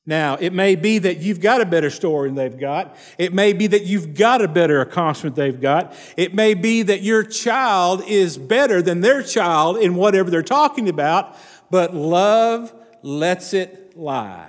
Now, 0.08 0.36
it 0.36 0.54
may 0.54 0.76
be 0.76 1.00
that 1.00 1.18
you've 1.18 1.40
got 1.42 1.62
a 1.62 1.66
better 1.66 1.90
story 1.90 2.30
than 2.30 2.36
they've 2.36 2.60
got. 2.60 2.96
It 3.18 3.34
may 3.34 3.54
be 3.54 3.66
that 3.68 3.86
you've 3.86 4.14
got 4.14 4.44
a 4.44 4.48
better 4.48 4.80
accomplishment 4.82 5.36
they've 5.36 5.60
got. 5.60 5.96
It 6.16 6.36
may 6.36 6.54
be 6.54 6.84
that 6.84 7.02
your 7.02 7.24
child 7.24 8.04
is 8.08 8.38
better 8.38 8.84
than 8.84 9.02
their 9.02 9.24
child 9.24 9.78
in 9.78 9.96
whatever 9.96 10.30
they're 10.30 10.44
talking 10.44 10.90
about, 10.90 11.36
but 11.72 11.96
love 11.96 12.72
lets 13.02 13.54
it 13.54 13.98
lie. 13.98 14.48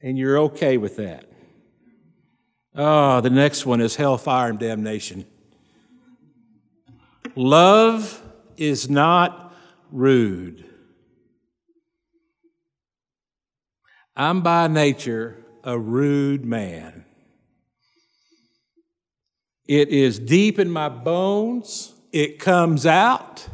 And 0.00 0.16
you're 0.16 0.38
okay 0.38 0.78
with 0.78 0.96
that. 0.96 1.26
Oh, 2.74 3.20
the 3.20 3.30
next 3.30 3.66
one 3.66 3.82
is 3.82 3.96
hellfire 3.96 4.48
and 4.48 4.58
damnation. 4.58 5.26
Love 7.36 8.22
is 8.56 8.88
not 8.88 9.54
rude. 9.90 10.71
I'm 14.14 14.42
by 14.42 14.68
nature 14.68 15.38
a 15.64 15.78
rude 15.78 16.44
man. 16.44 17.04
It 19.66 19.88
is 19.88 20.18
deep 20.18 20.58
in 20.58 20.70
my 20.70 20.88
bones. 20.88 21.94
It 22.12 22.38
comes 22.38 22.84
out. 22.84 23.48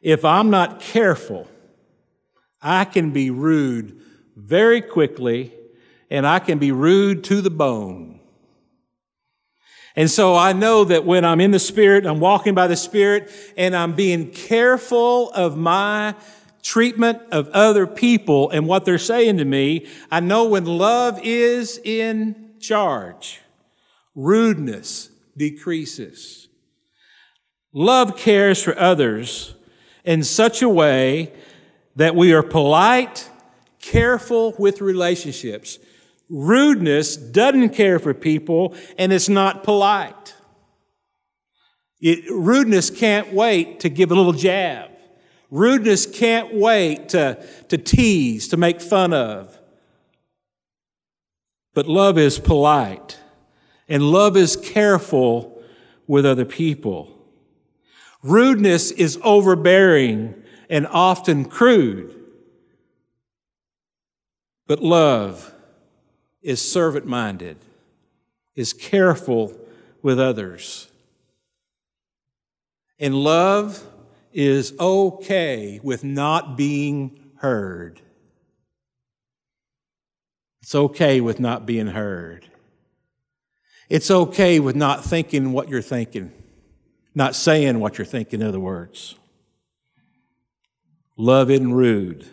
If 0.00 0.24
I'm 0.24 0.50
not 0.50 0.80
careful, 0.80 1.46
I 2.60 2.84
can 2.84 3.12
be 3.12 3.30
rude 3.30 4.00
very 4.34 4.80
quickly 4.80 5.52
and 6.10 6.26
I 6.26 6.40
can 6.40 6.58
be 6.58 6.72
rude 6.72 7.22
to 7.24 7.40
the 7.40 7.50
bone. 7.50 8.20
And 9.94 10.10
so 10.10 10.34
I 10.34 10.52
know 10.52 10.84
that 10.84 11.04
when 11.04 11.24
I'm 11.24 11.40
in 11.40 11.50
the 11.50 11.58
Spirit, 11.58 12.06
I'm 12.06 12.18
walking 12.18 12.54
by 12.54 12.66
the 12.66 12.76
Spirit, 12.76 13.30
and 13.58 13.76
I'm 13.76 13.92
being 13.94 14.30
careful 14.30 15.30
of 15.32 15.56
my 15.56 16.14
treatment 16.62 17.20
of 17.30 17.48
other 17.48 17.86
people 17.86 18.50
and 18.50 18.66
what 18.66 18.84
they're 18.84 18.98
saying 18.98 19.36
to 19.38 19.44
me, 19.44 19.86
I 20.10 20.20
know 20.20 20.44
when 20.44 20.64
love 20.64 21.20
is 21.22 21.78
in 21.84 22.54
charge, 22.60 23.40
rudeness 24.14 25.10
decreases. 25.36 26.48
Love 27.72 28.16
cares 28.16 28.62
for 28.62 28.78
others 28.78 29.54
in 30.04 30.22
such 30.22 30.62
a 30.62 30.68
way 30.68 31.32
that 31.96 32.14
we 32.14 32.32
are 32.32 32.42
polite, 32.42 33.28
careful 33.80 34.54
with 34.58 34.80
relationships. 34.80 35.78
Rudeness 36.28 37.16
doesn't 37.16 37.70
care 37.70 37.98
for 37.98 38.14
people 38.14 38.74
and 38.98 39.12
it's 39.12 39.28
not 39.28 39.64
polite. 39.64 40.34
It, 42.00 42.30
rudeness 42.30 42.90
can't 42.90 43.32
wait 43.32 43.80
to 43.80 43.88
give 43.88 44.10
a 44.10 44.14
little 44.14 44.32
jab. 44.32 44.91
Rudeness 45.52 46.06
can't 46.06 46.54
wait 46.54 47.10
to, 47.10 47.46
to 47.68 47.76
tease, 47.76 48.48
to 48.48 48.56
make 48.56 48.80
fun 48.80 49.12
of. 49.12 49.58
But 51.74 51.86
love 51.86 52.16
is 52.16 52.38
polite 52.38 53.18
and 53.86 54.02
love 54.02 54.34
is 54.34 54.56
careful 54.56 55.62
with 56.06 56.24
other 56.24 56.46
people. 56.46 57.14
Rudeness 58.22 58.90
is 58.92 59.18
overbearing 59.22 60.42
and 60.70 60.86
often 60.86 61.44
crude. 61.44 62.18
But 64.66 64.82
love 64.82 65.52
is 66.40 66.62
servant 66.62 67.04
minded, 67.04 67.58
is 68.54 68.72
careful 68.72 69.54
with 70.00 70.18
others. 70.18 70.90
And 72.98 73.14
love 73.14 73.86
is 74.32 74.74
okay 74.78 75.80
with 75.82 76.04
not 76.04 76.56
being 76.56 77.32
heard. 77.36 78.00
It's 80.62 80.74
okay 80.74 81.20
with 81.20 81.40
not 81.40 81.66
being 81.66 81.88
heard. 81.88 82.46
It's 83.88 84.10
okay 84.10 84.60
with 84.60 84.76
not 84.76 85.04
thinking 85.04 85.52
what 85.52 85.68
you're 85.68 85.82
thinking, 85.82 86.32
not 87.14 87.34
saying 87.34 87.78
what 87.80 87.98
you're 87.98 88.04
thinking, 88.04 88.40
in 88.40 88.46
other 88.46 88.60
words. 88.60 89.16
Love 91.16 91.50
isn't 91.50 91.74
rude. 91.74 92.26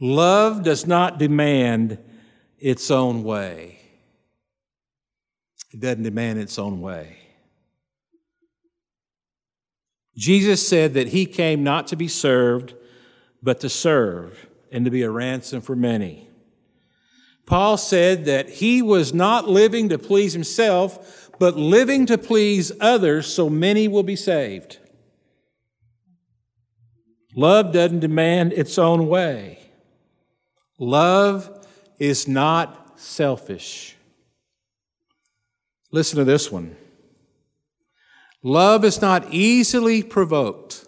Love 0.00 0.62
does 0.62 0.86
not 0.86 1.18
demand 1.18 1.98
its 2.58 2.90
own 2.90 3.24
way. 3.24 3.80
It 5.72 5.80
doesn't 5.80 6.04
demand 6.04 6.38
its 6.38 6.58
own 6.58 6.80
way. 6.80 7.18
Jesus 10.16 10.66
said 10.66 10.94
that 10.94 11.08
he 11.08 11.26
came 11.26 11.64
not 11.64 11.86
to 11.88 11.96
be 11.96 12.08
served, 12.08 12.74
but 13.42 13.60
to 13.60 13.68
serve 13.68 14.46
and 14.70 14.84
to 14.84 14.90
be 14.90 15.02
a 15.02 15.10
ransom 15.10 15.60
for 15.60 15.74
many. 15.76 16.28
Paul 17.46 17.76
said 17.76 18.24
that 18.24 18.48
he 18.48 18.80
was 18.80 19.12
not 19.12 19.48
living 19.48 19.88
to 19.90 19.98
please 19.98 20.32
himself, 20.32 21.30
but 21.38 21.56
living 21.56 22.06
to 22.06 22.16
please 22.16 22.72
others 22.80 23.26
so 23.26 23.50
many 23.50 23.86
will 23.86 24.02
be 24.02 24.16
saved. 24.16 24.78
Love 27.36 27.72
doesn't 27.72 28.00
demand 28.00 28.52
its 28.52 28.78
own 28.78 29.08
way. 29.08 29.58
Love 30.78 31.66
is 31.98 32.28
not 32.28 32.98
selfish. 32.98 33.96
Listen 35.90 36.18
to 36.18 36.24
this 36.24 36.50
one. 36.50 36.76
Love 38.46 38.84
is 38.84 39.00
not 39.00 39.32
easily 39.32 40.02
provoked. 40.02 40.86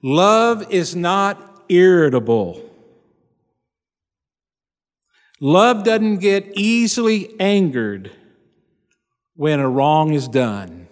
Love 0.00 0.70
is 0.70 0.94
not 0.94 1.64
irritable. 1.68 2.62
Love 5.40 5.82
doesn't 5.82 6.18
get 6.18 6.52
easily 6.54 7.34
angered 7.40 8.12
when 9.34 9.58
a 9.58 9.68
wrong 9.68 10.14
is 10.14 10.28
done. 10.28 10.86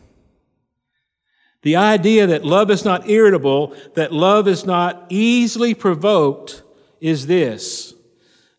The 1.62 1.76
idea 1.76 2.26
that 2.26 2.44
love 2.44 2.68
is 2.72 2.84
not 2.84 3.08
irritable, 3.08 3.76
that 3.94 4.12
love 4.12 4.48
is 4.48 4.66
not 4.66 5.06
easily 5.08 5.72
provoked, 5.72 6.64
is 7.00 7.28
this 7.28 7.94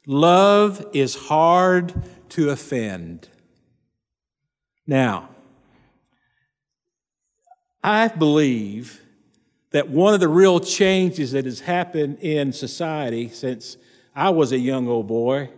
love 0.07 0.85
is 0.93 1.15
hard 1.15 1.93
to 2.29 2.49
offend. 2.49 3.27
Now, 4.87 5.32
I 7.83 8.07
believe 8.07 9.01
that 9.71 9.89
one 9.89 10.13
of 10.13 10.19
the 10.19 10.27
real 10.27 10.59
changes 10.59 11.33
that 11.33 11.45
has 11.45 11.59
happened 11.59 12.19
in 12.19 12.53
society 12.53 13.27
since 13.27 13.75
I 14.15 14.29
was 14.29 14.51
a 14.51 14.57
young 14.57 14.87
old 14.87 15.07
boy 15.07 15.49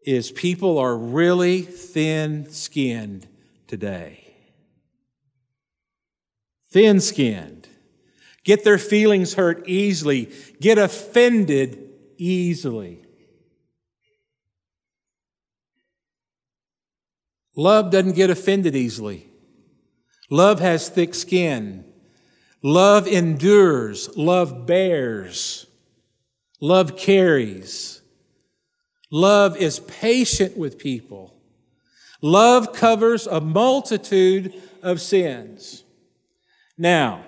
is 0.00 0.30
people 0.30 0.78
are 0.78 0.96
really 0.96 1.62
thin 1.62 2.50
skinned 2.50 3.26
today. 3.66 4.20
Thin 6.70 7.00
skinned. 7.00 7.68
Get 8.44 8.64
their 8.64 8.78
feelings 8.78 9.34
hurt 9.34 9.66
easily, 9.66 10.30
get 10.60 10.78
offended 10.78 11.90
easily. 12.18 13.00
Love 17.56 17.90
doesn't 17.90 18.12
get 18.12 18.30
offended 18.30 18.74
easily. 18.74 19.28
Love 20.30 20.60
has 20.60 20.88
thick 20.88 21.14
skin. 21.14 21.84
Love 22.62 23.06
endures. 23.06 24.16
Love 24.16 24.66
bears. 24.66 25.66
Love 26.60 26.96
carries. 26.96 28.00
Love 29.10 29.56
is 29.56 29.80
patient 29.80 30.56
with 30.56 30.78
people. 30.78 31.36
Love 32.22 32.72
covers 32.72 33.26
a 33.26 33.40
multitude 33.40 34.54
of 34.82 35.00
sins. 35.00 35.84
Now, 36.78 37.24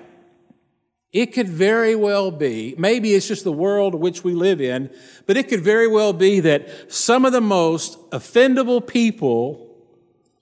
it 1.12 1.34
could 1.34 1.48
very 1.48 1.94
well 1.94 2.30
be, 2.30 2.74
maybe 2.76 3.14
it's 3.14 3.28
just 3.28 3.44
the 3.44 3.52
world 3.52 3.94
which 3.94 4.24
we 4.24 4.34
live 4.34 4.60
in, 4.60 4.90
but 5.26 5.36
it 5.36 5.48
could 5.48 5.60
very 5.60 5.86
well 5.86 6.12
be 6.12 6.40
that 6.40 6.92
some 6.92 7.24
of 7.24 7.32
the 7.32 7.40
most 7.40 7.98
offendable 8.10 8.84
people 8.86 9.76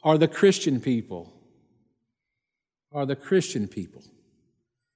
are 0.02 0.18
the 0.18 0.28
Christian 0.28 0.80
people. 0.80 1.33
Are 2.94 3.04
the 3.04 3.16
Christian 3.16 3.66
people. 3.66 4.04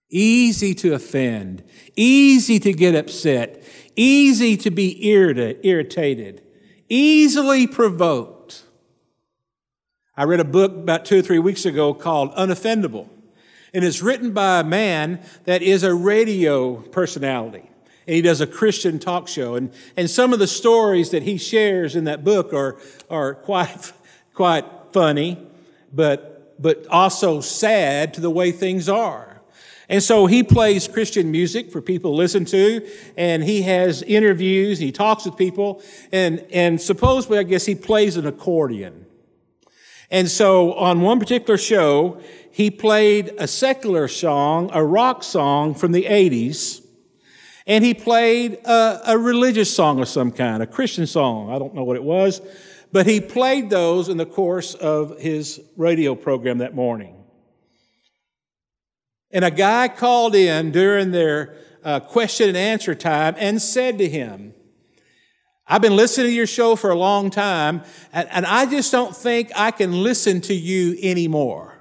Easy 0.08 0.72
to 0.76 0.94
offend, 0.94 1.64
easy 1.96 2.60
to 2.60 2.72
get 2.72 2.94
upset, 2.94 3.64
easy 3.96 4.56
to 4.56 4.70
be 4.70 5.04
irritated, 5.08 6.42
easily 6.88 7.66
provoked. 7.66 8.62
I 10.16 10.24
read 10.24 10.38
a 10.38 10.44
book 10.44 10.72
about 10.72 11.06
two 11.06 11.18
or 11.18 11.22
three 11.22 11.40
weeks 11.40 11.66
ago 11.66 11.92
called 11.92 12.32
Unoffendable, 12.36 13.08
and 13.74 13.84
it's 13.84 14.00
written 14.00 14.32
by 14.32 14.60
a 14.60 14.64
man 14.64 15.20
that 15.44 15.60
is 15.60 15.82
a 15.82 15.92
radio 15.92 16.76
personality. 16.76 17.68
And 18.06 18.14
he 18.14 18.22
does 18.22 18.40
a 18.40 18.46
Christian 18.46 19.00
talk 19.00 19.26
show. 19.26 19.56
And, 19.56 19.72
and 19.96 20.08
some 20.08 20.32
of 20.32 20.38
the 20.38 20.46
stories 20.46 21.10
that 21.10 21.24
he 21.24 21.36
shares 21.36 21.96
in 21.96 22.04
that 22.04 22.22
book 22.22 22.54
are, 22.54 22.78
are 23.10 23.34
quite, 23.34 23.92
quite 24.34 24.64
funny, 24.92 25.44
but, 25.92 26.37
but 26.58 26.86
also 26.88 27.40
sad 27.40 28.14
to 28.14 28.20
the 28.20 28.30
way 28.30 28.52
things 28.52 28.88
are. 28.88 29.40
And 29.88 30.02
so 30.02 30.26
he 30.26 30.42
plays 30.42 30.86
Christian 30.86 31.30
music 31.30 31.72
for 31.72 31.80
people 31.80 32.12
to 32.12 32.16
listen 32.16 32.44
to, 32.46 32.86
and 33.16 33.42
he 33.42 33.62
has 33.62 34.02
interviews, 34.02 34.80
and 34.80 34.86
he 34.86 34.92
talks 34.92 35.24
with 35.24 35.36
people, 35.36 35.82
and, 36.12 36.44
and 36.52 36.80
supposedly, 36.80 37.38
I 37.38 37.42
guess, 37.42 37.64
he 37.64 37.74
plays 37.74 38.16
an 38.18 38.26
accordion. 38.26 39.06
And 40.10 40.30
so 40.30 40.74
on 40.74 41.00
one 41.00 41.18
particular 41.18 41.56
show, 41.56 42.20
he 42.50 42.70
played 42.70 43.32
a 43.38 43.46
secular 43.46 44.08
song, 44.08 44.70
a 44.74 44.84
rock 44.84 45.22
song 45.22 45.74
from 45.74 45.92
the 45.92 46.04
80s, 46.04 46.84
and 47.66 47.84
he 47.84 47.94
played 47.94 48.54
a, 48.64 49.12
a 49.12 49.18
religious 49.18 49.74
song 49.74 50.00
of 50.00 50.08
some 50.08 50.32
kind, 50.32 50.62
a 50.62 50.66
Christian 50.66 51.06
song. 51.06 51.50
I 51.50 51.58
don't 51.58 51.74
know 51.74 51.84
what 51.84 51.96
it 51.96 52.02
was, 52.02 52.40
but 52.92 53.06
he 53.06 53.20
played 53.20 53.70
those 53.70 54.08
in 54.08 54.16
the 54.16 54.26
course 54.26 54.74
of 54.74 55.18
his 55.20 55.60
radio 55.76 56.14
program 56.14 56.58
that 56.58 56.74
morning. 56.74 57.14
And 59.30 59.44
a 59.44 59.50
guy 59.50 59.88
called 59.88 60.34
in 60.34 60.70
during 60.72 61.10
their 61.10 61.56
uh, 61.84 62.00
question 62.00 62.48
and 62.48 62.56
answer 62.56 62.94
time 62.94 63.34
and 63.38 63.60
said 63.60 63.98
to 63.98 64.08
him, 64.08 64.54
I've 65.66 65.82
been 65.82 65.96
listening 65.96 66.28
to 66.28 66.32
your 66.32 66.46
show 66.46 66.76
for 66.76 66.90
a 66.90 66.96
long 66.96 67.28
time, 67.28 67.82
and, 68.10 68.26
and 68.30 68.46
I 68.46 68.64
just 68.64 68.90
don't 68.90 69.14
think 69.14 69.50
I 69.54 69.70
can 69.70 70.02
listen 70.02 70.40
to 70.42 70.54
you 70.54 70.96
anymore. 71.02 71.74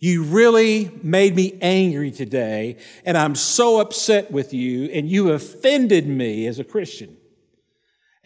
You 0.00 0.24
really 0.24 0.90
made 1.00 1.36
me 1.36 1.56
angry 1.62 2.10
today, 2.10 2.78
and 3.04 3.16
I'm 3.16 3.36
so 3.36 3.78
upset 3.80 4.32
with 4.32 4.52
you, 4.52 4.86
and 4.86 5.08
you 5.08 5.30
offended 5.30 6.08
me 6.08 6.46
as 6.48 6.58
a 6.58 6.64
Christian. 6.64 7.16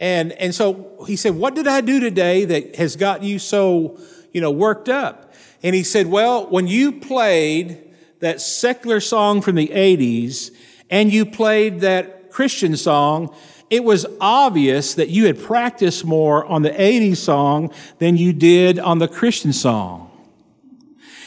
And, 0.01 0.33
and 0.33 0.55
so 0.55 1.05
he 1.07 1.15
said, 1.15 1.37
What 1.37 1.55
did 1.55 1.69
I 1.69 1.83
do 1.83 2.01
today 2.01 2.47
that 2.47 2.77
has 2.77 2.97
got 2.97 3.23
you 3.23 3.39
so, 3.39 4.01
you 4.33 4.41
know, 4.41 4.51
worked 4.51 4.89
up? 4.89 5.35
And 5.63 5.75
he 5.75 5.83
said, 5.85 6.07
Well, 6.07 6.47
when 6.49 6.67
you 6.67 6.91
played 6.91 7.87
that 8.21 8.41
secular 8.41 9.01
song 9.01 9.43
from 9.43 9.57
the 9.57 9.69
80s 9.69 10.51
and 10.89 11.13
you 11.13 11.27
played 11.27 11.81
that 11.81 12.31
Christian 12.31 12.77
song, 12.77 13.35
it 13.69 13.85
was 13.85 14.07
obvious 14.21 14.95
that 14.95 15.11
you 15.11 15.27
had 15.27 15.39
practiced 15.39 16.05
more 16.05 16.45
on 16.47 16.63
the 16.63 16.71
80s 16.71 17.19
song 17.19 17.73
than 17.99 18.17
you 18.17 18.33
did 18.33 18.79
on 18.79 18.99
the 18.99 19.09
Christian 19.09 19.53
song. 19.53 20.10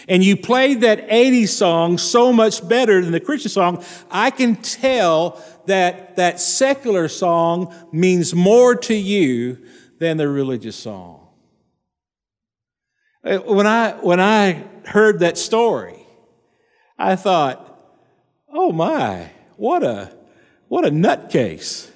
And 0.08 0.24
you 0.24 0.36
played 0.36 0.82
that 0.82 1.08
80s 1.08 1.50
song 1.50 1.98
so 1.98 2.34
much 2.34 2.68
better 2.68 3.02
than 3.02 3.12
the 3.12 3.20
Christian 3.20 3.50
song. 3.50 3.84
I 4.12 4.32
can 4.32 4.58
tell 4.58 5.42
that 5.66 6.18
that 6.18 6.40
secular 6.40 7.08
song 7.08 7.74
means 7.92 8.36
more 8.36 8.76
to 8.76 8.94
you 8.94 9.66
than 10.00 10.18
the 10.18 10.28
religious 10.28 10.76
song. 10.76 11.28
Uh, 13.24 13.38
when 13.38 13.66
I, 13.66 13.92
when 14.02 14.20
I 14.20 14.66
heard 14.86 15.20
that 15.20 15.38
story, 15.38 16.06
I 16.98 17.16
thought, 17.16 17.80
oh 18.52 18.74
my, 18.74 19.30
what 19.56 19.84
a, 19.84 20.14
what 20.68 20.86
a 20.86 20.90
nutcase. 20.90 21.90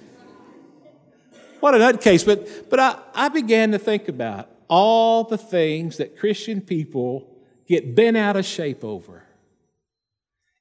What 1.60 1.76
a 1.76 1.80
nutcase. 1.80 2.26
But, 2.26 2.70
but 2.70 2.80
I, 2.80 3.00
I 3.14 3.30
began 3.30 3.72
to 3.72 3.80
think 3.80 4.08
about 4.08 4.50
all 4.70 5.26
the 5.26 5.38
things 5.38 5.98
that 5.98 6.18
Christian 6.18 6.62
people 6.62 7.37
get 7.68 7.96
bent 7.96 8.18
out 8.18 8.36
of 8.36 8.46
shape 8.46 8.84
over. 8.84 9.24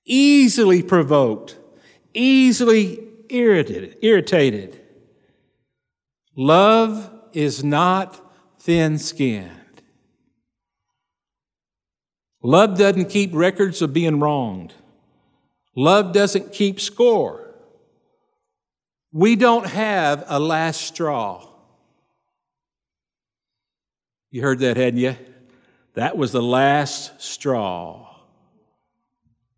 Easily 0.04 0.82
provoked, 0.82 1.56
easily 2.14 3.00
irritated, 3.28 3.96
irritated. 4.02 4.80
Love 6.36 7.10
is 7.32 7.64
not 7.64 8.20
thin 8.58 8.98
skinned. 8.98 9.50
Love 12.42 12.78
doesn't 12.78 13.06
keep 13.06 13.34
records 13.34 13.82
of 13.82 13.92
being 13.92 14.20
wronged. 14.20 14.72
Love 15.74 16.12
doesn't 16.12 16.52
keep 16.52 16.80
score. 16.80 17.54
We 19.12 19.34
don't 19.34 19.66
have 19.66 20.24
a 20.28 20.38
last 20.38 20.82
straw. 20.82 21.48
You 24.30 24.42
heard 24.42 24.60
that, 24.60 24.76
hadn't 24.76 25.00
you? 25.00 25.16
That 25.96 26.18
was 26.18 26.30
the 26.30 26.42
last 26.42 27.20
straw. 27.22 28.14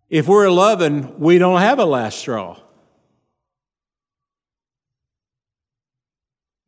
If 0.09 0.29
we're 0.29 0.48
loving, 0.48 1.18
we 1.18 1.37
don't 1.37 1.61
have 1.61 1.81
a 1.81 1.85
last 1.85 2.18
straw. 2.18 2.57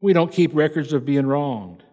We 0.00 0.12
don't 0.12 0.32
keep 0.32 0.54
records 0.54 0.92
of 0.92 1.04
being 1.04 1.26
wronged. 1.26 1.84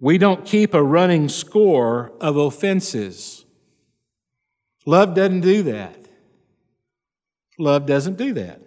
We 0.00 0.16
don't 0.16 0.46
keep 0.46 0.72
a 0.72 0.82
running 0.82 1.28
score 1.28 2.12
of 2.20 2.38
offenses. 2.38 3.44
Love 4.86 5.14
doesn't 5.14 5.42
do 5.42 5.64
that. 5.64 6.06
Love 7.58 7.84
doesn't 7.84 8.16
do 8.16 8.32
that. 8.32 8.62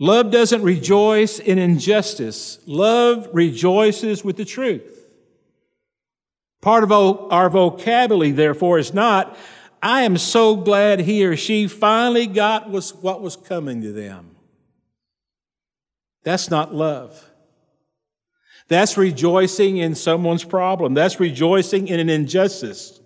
Love 0.00 0.32
doesn't 0.32 0.62
rejoice 0.62 1.38
in 1.38 1.58
injustice. 1.58 2.58
Love 2.66 3.28
rejoices 3.32 4.24
with 4.24 4.36
the 4.36 4.44
truth. 4.44 5.03
Part 6.64 6.82
of 6.82 6.90
our 6.90 7.50
vocabulary, 7.50 8.30
therefore, 8.30 8.78
is 8.78 8.94
not, 8.94 9.36
I 9.82 10.04
am 10.04 10.16
so 10.16 10.56
glad 10.56 11.00
he 11.00 11.26
or 11.26 11.36
she 11.36 11.66
finally 11.66 12.26
got 12.26 12.70
what 12.70 13.20
was 13.20 13.36
coming 13.36 13.82
to 13.82 13.92
them. 13.92 14.34
That's 16.22 16.48
not 16.48 16.74
love. 16.74 17.30
That's 18.68 18.96
rejoicing 18.96 19.76
in 19.76 19.94
someone's 19.94 20.44
problem. 20.44 20.94
That's 20.94 21.20
rejoicing 21.20 21.88
in 21.88 22.00
an 22.00 22.08
injustice. 22.08 22.98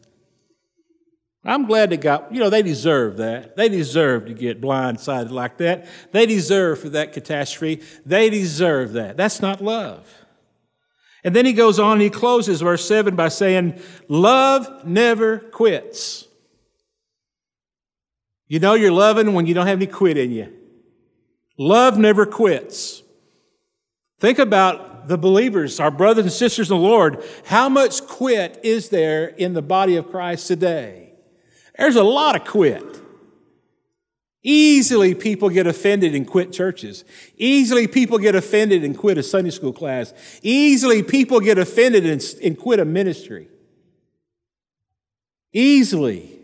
I'm 1.45 1.67
glad 1.67 1.91
they 1.91 1.97
got, 1.97 2.33
you 2.33 2.39
know, 2.39 2.51
they 2.51 2.63
deserve 2.63 3.17
that. 3.17 3.57
They 3.57 3.69
deserve 3.69 4.27
to 4.27 4.35
get 4.35 4.61
blindsided 4.61 5.33
like 5.33 5.57
that. 5.57 5.89
They 6.13 6.27
deserve 6.27 6.79
for 6.79 6.91
that 6.91 7.13
catastrophe. 7.13 7.83
They 8.07 8.31
deserve 8.31 8.93
that. 8.93 9.17
That's 9.17 9.43
not 9.43 9.61
love. 9.61 10.18
And 11.25 11.35
then 11.35 11.45
he 11.45 11.53
goes 11.53 11.79
on 11.79 11.95
and 11.95 12.03
he 12.03 12.11
closes 12.11 12.61
verse 12.61 12.87
7 12.87 13.17
by 13.17 13.29
saying, 13.29 13.81
Love 14.09 14.85
never 14.87 15.39
quits. 15.39 16.27
You 18.47 18.61
know 18.61 18.75
you're 18.75 18.93
loving 18.93 19.35
when 19.35 19.47
you 19.47 19.55
don't 19.55 19.67
have 19.67 19.79
any 19.79 19.87
quit 19.87 20.17
in 20.17 20.33
you. 20.33 20.53
Love 21.59 21.99
never 21.99 22.25
quits. 22.25 23.03
Think 24.21 24.39
about 24.39 25.09
the 25.09 25.19
believers, 25.19 25.81
our 25.81 25.91
brothers 25.91 26.25
and 26.25 26.33
sisters 26.33 26.71
in 26.71 26.77
the 26.77 26.83
Lord. 26.83 27.25
How 27.47 27.69
much 27.69 28.07
quit 28.07 28.61
is 28.63 28.89
there 28.89 29.27
in 29.27 29.55
the 29.55 29.63
body 29.63 29.97
of 29.97 30.11
Christ 30.11 30.47
today? 30.47 31.15
There's 31.77 31.97
a 31.97 32.05
lot 32.05 32.37
of 32.37 32.45
quit. 32.45 32.98
Easily 34.43 35.15
people 35.15 35.49
get 35.49 35.67
offended 35.67 36.15
and 36.15 36.27
quit 36.27 36.53
churches. 36.53 37.05
Easily 37.37 37.87
people 37.89 38.19
get 38.19 38.35
offended 38.35 38.85
and 38.85 38.97
quit 38.97 39.19
a 39.19 39.23
Sunday 39.23 39.51
school 39.51 39.73
class. 39.73 40.15
Easily 40.43 41.03
people 41.03 41.41
get 41.41 41.59
offended 41.59 42.07
and, 42.07 42.23
and 42.43 42.57
quit 42.57 42.79
a 42.79 42.85
ministry. 42.85 43.49
Easily. 45.53 46.35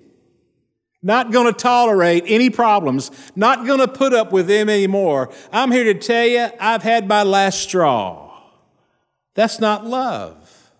Not 1.02 1.32
going 1.32 1.46
to 1.46 1.52
tolerate 1.52 2.24
any 2.26 2.50
problems. 2.50 3.10
Not 3.36 3.66
going 3.66 3.80
to 3.80 3.88
put 3.88 4.12
up 4.12 4.32
with 4.32 4.48
them 4.48 4.68
anymore. 4.68 5.30
I'm 5.52 5.70
here 5.70 5.84
to 5.84 5.94
tell 5.94 6.26
you, 6.26 6.48
I've 6.58 6.82
had 6.82 7.06
my 7.06 7.22
last 7.22 7.60
straw. 7.60 8.32
That's 9.34 9.60
not 9.60 9.86
love. 9.86 10.72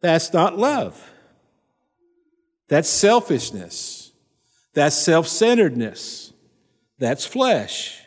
That's 0.00 0.32
not 0.32 0.58
love. 0.58 1.10
That's 2.68 2.88
selfishness. 2.88 3.99
That's 4.74 4.96
self 4.96 5.26
centeredness. 5.26 6.32
That's 6.98 7.24
flesh. 7.26 8.00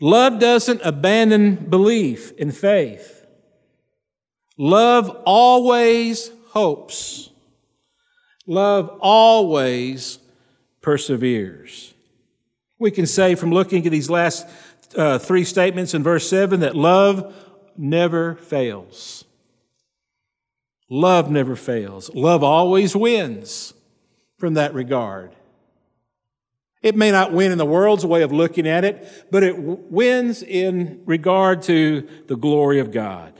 Love 0.00 0.38
doesn't 0.38 0.80
abandon 0.82 1.54
belief 1.54 2.32
in 2.32 2.50
faith. 2.50 3.26
Love 4.58 5.10
always 5.24 6.30
hopes. 6.50 7.30
Love 8.46 8.98
always 9.00 10.18
perseveres. 10.80 11.94
We 12.78 12.90
can 12.90 13.06
say 13.06 13.34
from 13.34 13.52
looking 13.52 13.86
at 13.86 13.92
these 13.92 14.10
last 14.10 14.46
uh, 14.96 15.18
three 15.18 15.44
statements 15.44 15.94
in 15.94 16.02
verse 16.02 16.28
7 16.28 16.60
that 16.60 16.76
love 16.76 17.34
never 17.76 18.34
fails. 18.36 19.24
Love 20.90 21.30
never 21.30 21.56
fails. 21.56 22.10
Love 22.14 22.44
always 22.44 22.94
wins 22.94 23.74
from 24.38 24.54
that 24.54 24.74
regard. 24.74 25.34
It 26.84 26.96
may 26.96 27.10
not 27.10 27.32
win 27.32 27.50
in 27.50 27.56
the 27.56 27.64
world's 27.64 28.04
way 28.04 28.20
of 28.20 28.30
looking 28.30 28.68
at 28.68 28.84
it, 28.84 29.26
but 29.30 29.42
it 29.42 29.58
wins 29.58 30.42
in 30.42 31.00
regard 31.06 31.62
to 31.62 32.06
the 32.26 32.36
glory 32.36 32.78
of 32.78 32.92
God. 32.92 33.32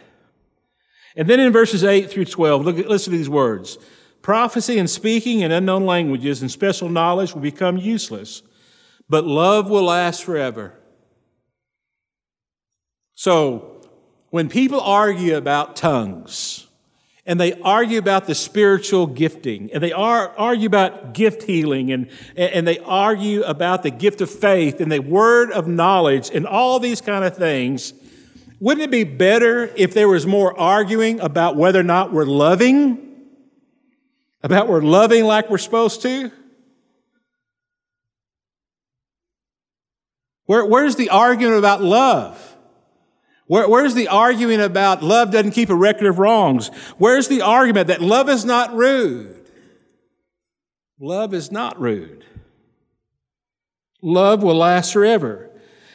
And 1.14 1.28
then 1.28 1.40
in 1.40 1.52
verses 1.52 1.84
8 1.84 2.10
through 2.10 2.24
12, 2.24 2.64
look, 2.64 2.76
listen 2.88 3.12
to 3.12 3.18
these 3.18 3.28
words. 3.28 3.76
Prophecy 4.22 4.78
and 4.78 4.88
speaking 4.88 5.40
in 5.40 5.52
unknown 5.52 5.84
languages 5.84 6.40
and 6.40 6.50
special 6.50 6.88
knowledge 6.88 7.34
will 7.34 7.42
become 7.42 7.76
useless, 7.76 8.42
but 9.10 9.26
love 9.26 9.68
will 9.68 9.84
last 9.84 10.24
forever. 10.24 10.80
So, 13.14 13.82
when 14.30 14.48
people 14.48 14.80
argue 14.80 15.36
about 15.36 15.76
tongues, 15.76 16.63
and 17.26 17.40
they 17.40 17.54
argue 17.62 17.98
about 17.98 18.26
the 18.26 18.34
spiritual 18.34 19.06
gifting, 19.06 19.70
and 19.72 19.82
they 19.82 19.92
argue 19.92 20.66
about 20.66 21.14
gift 21.14 21.44
healing, 21.44 21.90
and, 21.92 22.10
and 22.36 22.66
they 22.66 22.78
argue 22.80 23.42
about 23.44 23.82
the 23.82 23.90
gift 23.90 24.20
of 24.20 24.30
faith 24.30 24.80
and 24.80 24.92
the 24.92 24.98
word 24.98 25.50
of 25.52 25.66
knowledge, 25.66 26.30
and 26.32 26.46
all 26.46 26.78
these 26.78 27.00
kind 27.00 27.24
of 27.24 27.36
things, 27.36 27.94
wouldn't 28.60 28.84
it 28.84 28.90
be 28.90 29.04
better 29.04 29.70
if 29.76 29.94
there 29.94 30.08
was 30.08 30.26
more 30.26 30.58
arguing 30.58 31.20
about 31.20 31.56
whether 31.56 31.80
or 31.80 31.84
not 31.84 32.12
we're 32.12 32.24
loving? 32.24 33.04
about 34.44 34.68
we're 34.68 34.82
loving 34.82 35.24
like 35.24 35.48
we're 35.48 35.58
supposed 35.58 36.02
to? 36.02 36.30
Where, 40.44 40.66
where's 40.66 40.96
the 40.96 41.08
argument 41.08 41.56
about 41.56 41.82
love? 41.82 42.53
Where, 43.46 43.68
where's 43.68 43.94
the 43.94 44.08
argument 44.08 44.62
about 44.62 45.02
love 45.02 45.30
doesn't 45.30 45.52
keep 45.52 45.70
a 45.70 45.74
record 45.74 46.06
of 46.06 46.18
wrongs? 46.18 46.68
Where's 46.98 47.28
the 47.28 47.42
argument 47.42 47.88
that 47.88 48.00
love 48.00 48.28
is 48.28 48.44
not 48.44 48.74
rude? 48.74 49.48
Love 50.98 51.34
is 51.34 51.52
not 51.52 51.78
rude. 51.78 52.24
Love 54.00 54.42
will 54.42 54.56
last 54.56 54.92
forever. 54.92 55.50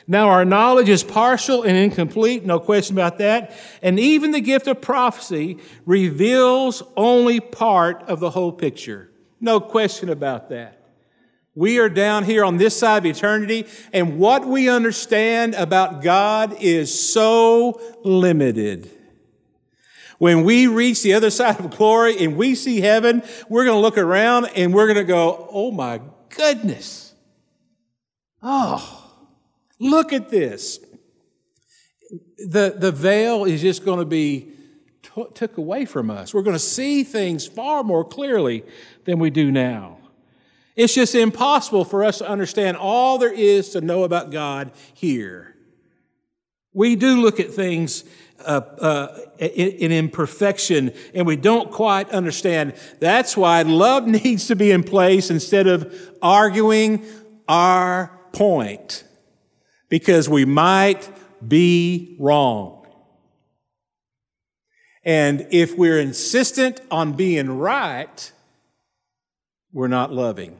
Now, 0.07 0.29
our 0.29 0.43
knowledge 0.43 0.89
is 0.89 1.03
partial 1.03 1.61
and 1.61 1.77
incomplete, 1.77 2.43
no 2.43 2.59
question 2.59 2.95
about 2.95 3.19
that. 3.19 3.55
And 3.83 3.99
even 3.99 4.31
the 4.31 4.41
gift 4.41 4.65
of 4.65 4.81
prophecy 4.81 5.59
reveals 5.85 6.81
only 6.97 7.39
part 7.39 8.01
of 8.03 8.19
the 8.19 8.31
whole 8.31 8.51
picture. 8.51 9.11
No 9.39 9.59
question 9.59 10.09
about 10.09 10.49
that. 10.49 10.78
We 11.55 11.79
are 11.79 11.89
down 11.89 12.23
here 12.23 12.45
on 12.45 12.57
this 12.57 12.77
side 12.77 12.99
of 12.99 13.05
eternity, 13.05 13.65
and 13.91 14.19
what 14.19 14.45
we 14.45 14.69
understand 14.69 15.55
about 15.55 16.01
God 16.01 16.55
is 16.61 17.13
so 17.13 17.81
limited. 18.03 18.89
When 20.19 20.43
we 20.43 20.67
reach 20.67 21.01
the 21.01 21.13
other 21.13 21.29
side 21.31 21.59
of 21.59 21.71
glory 21.71 22.23
and 22.23 22.37
we 22.37 22.53
see 22.53 22.81
heaven, 22.81 23.23
we're 23.49 23.65
going 23.65 23.77
to 23.77 23.81
look 23.81 23.97
around 23.97 24.45
and 24.55 24.73
we're 24.73 24.85
going 24.85 24.97
to 24.97 25.03
go, 25.03 25.49
oh 25.51 25.71
my 25.71 26.01
goodness. 26.29 27.13
Oh. 28.43 28.95
Look 29.79 30.13
at 30.13 30.29
this. 30.29 30.79
The, 32.37 32.75
the 32.77 32.91
veil 32.91 33.45
is 33.45 33.61
just 33.61 33.85
going 33.85 33.99
to 33.99 34.05
be 34.05 34.51
t- 35.01 35.25
took 35.33 35.57
away 35.57 35.85
from 35.85 36.09
us. 36.09 36.33
We're 36.33 36.41
going 36.41 36.55
to 36.55 36.59
see 36.59 37.03
things 37.03 37.47
far 37.47 37.83
more 37.83 38.03
clearly 38.03 38.65
than 39.05 39.19
we 39.19 39.29
do 39.29 39.51
now. 39.51 39.98
It's 40.79 40.93
just 40.93 41.13
impossible 41.13 41.83
for 41.83 42.05
us 42.05 42.19
to 42.19 42.29
understand 42.29 42.77
all 42.77 43.17
there 43.17 43.33
is 43.33 43.71
to 43.71 43.81
know 43.81 44.05
about 44.05 44.31
God 44.31 44.71
here. 44.93 45.53
We 46.71 46.95
do 46.95 47.19
look 47.19 47.41
at 47.41 47.51
things 47.51 48.05
uh, 48.39 48.61
uh, 48.79 49.19
in, 49.39 49.71
in, 49.71 49.91
imperfection 49.91 50.93
and 51.13 51.27
we 51.27 51.35
don't 51.35 51.69
quite 51.69 52.09
understand. 52.11 52.75
That's 53.01 53.35
why 53.35 53.61
love 53.63 54.07
needs 54.23 54.47
to 54.47 54.55
be 54.55 54.71
in 54.71 54.83
place 54.83 55.29
instead 55.29 55.67
of 55.67 55.93
arguing 56.21 57.03
our 57.49 58.17
point 58.31 59.03
because 59.89 60.29
we 60.29 60.45
might 60.45 61.09
be 61.45 62.15
wrong. 62.21 62.87
And 65.03 65.45
if 65.51 65.77
we're 65.77 65.99
insistent 65.99 66.79
on 66.89 67.17
being 67.17 67.57
right, 67.57 68.31
we're 69.73 69.89
not 69.89 70.13
loving. 70.13 70.57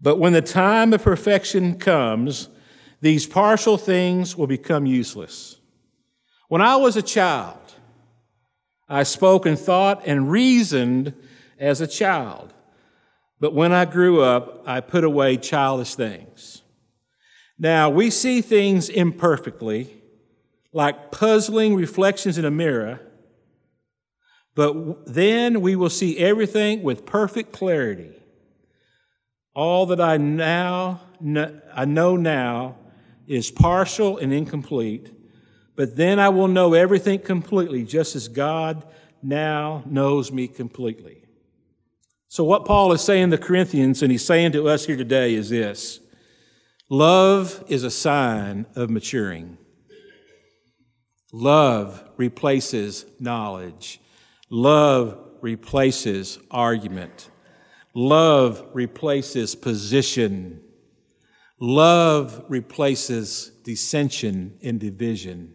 But 0.00 0.18
when 0.18 0.32
the 0.32 0.42
time 0.42 0.92
of 0.92 1.02
perfection 1.02 1.78
comes, 1.78 2.48
these 3.00 3.26
partial 3.26 3.78
things 3.78 4.36
will 4.36 4.46
become 4.46 4.86
useless. 4.86 5.58
When 6.48 6.62
I 6.62 6.76
was 6.76 6.96
a 6.96 7.02
child, 7.02 7.58
I 8.88 9.02
spoke 9.02 9.46
and 9.46 9.58
thought 9.58 10.02
and 10.06 10.30
reasoned 10.30 11.14
as 11.58 11.80
a 11.80 11.86
child. 11.86 12.52
But 13.40 13.54
when 13.54 13.72
I 13.72 13.84
grew 13.84 14.20
up, 14.22 14.62
I 14.66 14.80
put 14.80 15.04
away 15.04 15.36
childish 15.36 15.94
things. 15.94 16.62
Now, 17.58 17.90
we 17.90 18.10
see 18.10 18.42
things 18.42 18.88
imperfectly, 18.88 20.02
like 20.72 21.10
puzzling 21.10 21.74
reflections 21.74 22.38
in 22.38 22.44
a 22.44 22.50
mirror, 22.50 23.00
but 24.54 25.06
then 25.06 25.60
we 25.60 25.76
will 25.76 25.90
see 25.90 26.18
everything 26.18 26.82
with 26.82 27.06
perfect 27.06 27.52
clarity. 27.52 28.12
All 29.56 29.86
that 29.86 30.02
I 30.02 30.18
now 30.18 31.00
I 31.74 31.86
know 31.86 32.16
now 32.16 32.76
is 33.26 33.50
partial 33.50 34.18
and 34.18 34.32
incomplete, 34.32 35.10
but 35.74 35.96
then 35.96 36.18
I 36.18 36.28
will 36.28 36.46
know 36.46 36.74
everything 36.74 37.18
completely, 37.18 37.82
just 37.82 38.14
as 38.14 38.28
God 38.28 38.86
now 39.22 39.82
knows 39.86 40.30
me 40.30 40.46
completely. 40.46 41.22
So, 42.28 42.44
what 42.44 42.66
Paul 42.66 42.92
is 42.92 43.00
saying 43.00 43.30
to 43.30 43.38
the 43.38 43.42
Corinthians, 43.42 44.02
and 44.02 44.12
he's 44.12 44.24
saying 44.24 44.52
to 44.52 44.68
us 44.68 44.84
here 44.84 44.96
today, 44.96 45.34
is 45.34 45.48
this 45.48 46.00
love 46.90 47.64
is 47.66 47.82
a 47.82 47.90
sign 47.90 48.66
of 48.74 48.90
maturing. 48.90 49.56
Love 51.32 52.04
replaces 52.18 53.06
knowledge. 53.18 54.00
Love 54.50 55.18
replaces 55.40 56.38
argument. 56.50 57.30
Love 57.98 58.62
replaces 58.74 59.54
position. 59.54 60.60
Love 61.58 62.44
replaces 62.46 63.50
dissension 63.64 64.58
and 64.62 64.78
division. 64.78 65.54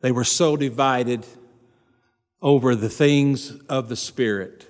They 0.00 0.10
were 0.10 0.24
so 0.24 0.56
divided 0.56 1.24
over 2.40 2.74
the 2.74 2.88
things 2.88 3.52
of 3.68 3.88
the 3.88 3.94
Spirit. 3.94 4.68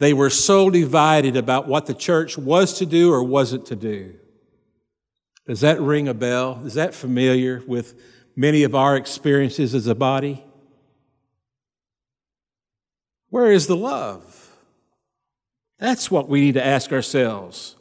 They 0.00 0.12
were 0.12 0.28
so 0.28 0.70
divided 0.70 1.36
about 1.36 1.68
what 1.68 1.86
the 1.86 1.94
church 1.94 2.36
was 2.36 2.76
to 2.78 2.84
do 2.84 3.12
or 3.12 3.22
wasn't 3.22 3.64
to 3.66 3.76
do. 3.76 4.16
Does 5.46 5.60
that 5.60 5.80
ring 5.80 6.08
a 6.08 6.14
bell? 6.14 6.62
Is 6.64 6.74
that 6.74 6.96
familiar 6.96 7.62
with 7.64 7.94
many 8.34 8.64
of 8.64 8.74
our 8.74 8.96
experiences 8.96 9.72
as 9.72 9.86
a 9.86 9.94
body? 9.94 10.44
Where 13.28 13.52
is 13.52 13.68
the 13.68 13.76
love? 13.76 14.45
That's 15.78 16.10
what 16.10 16.28
we 16.28 16.40
need 16.40 16.54
to 16.54 16.64
ask 16.64 16.92
ourselves. 16.92 17.76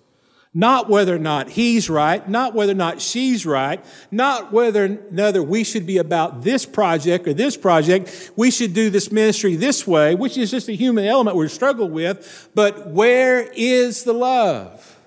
Not 0.58 0.90
whether 0.90 1.14
or 1.14 1.20
not 1.20 1.50
he's 1.50 1.90
right, 1.90 2.28
not 2.30 2.54
whether 2.54 2.72
or 2.72 2.76
not 2.76 3.02
she's 3.02 3.46
right, 3.46 3.84
not 4.10 4.54
whether 4.54 4.86
or 4.86 4.98
not 5.12 5.48
we 5.48 5.66
should 5.66 5.86
be 5.86 5.98
about 5.98 6.44
this 6.44 6.66
project 6.66 7.28
or 7.28 7.34
this 7.34 7.58
project. 7.58 8.32
We 8.38 8.52
should 8.52 8.74
do 8.74 8.90
this 8.90 9.12
ministry 9.12 9.58
this 9.58 9.86
way, 9.86 10.16
which 10.16 10.38
is 10.38 10.52
just 10.52 10.70
a 10.70 10.74
human 10.74 11.04
element 11.04 11.36
we 11.36 11.50
struggle 11.50 11.90
with. 11.90 12.50
But 12.56 12.88
where 12.88 13.50
is 13.54 14.06
the 14.06 14.14
love? 14.14 14.98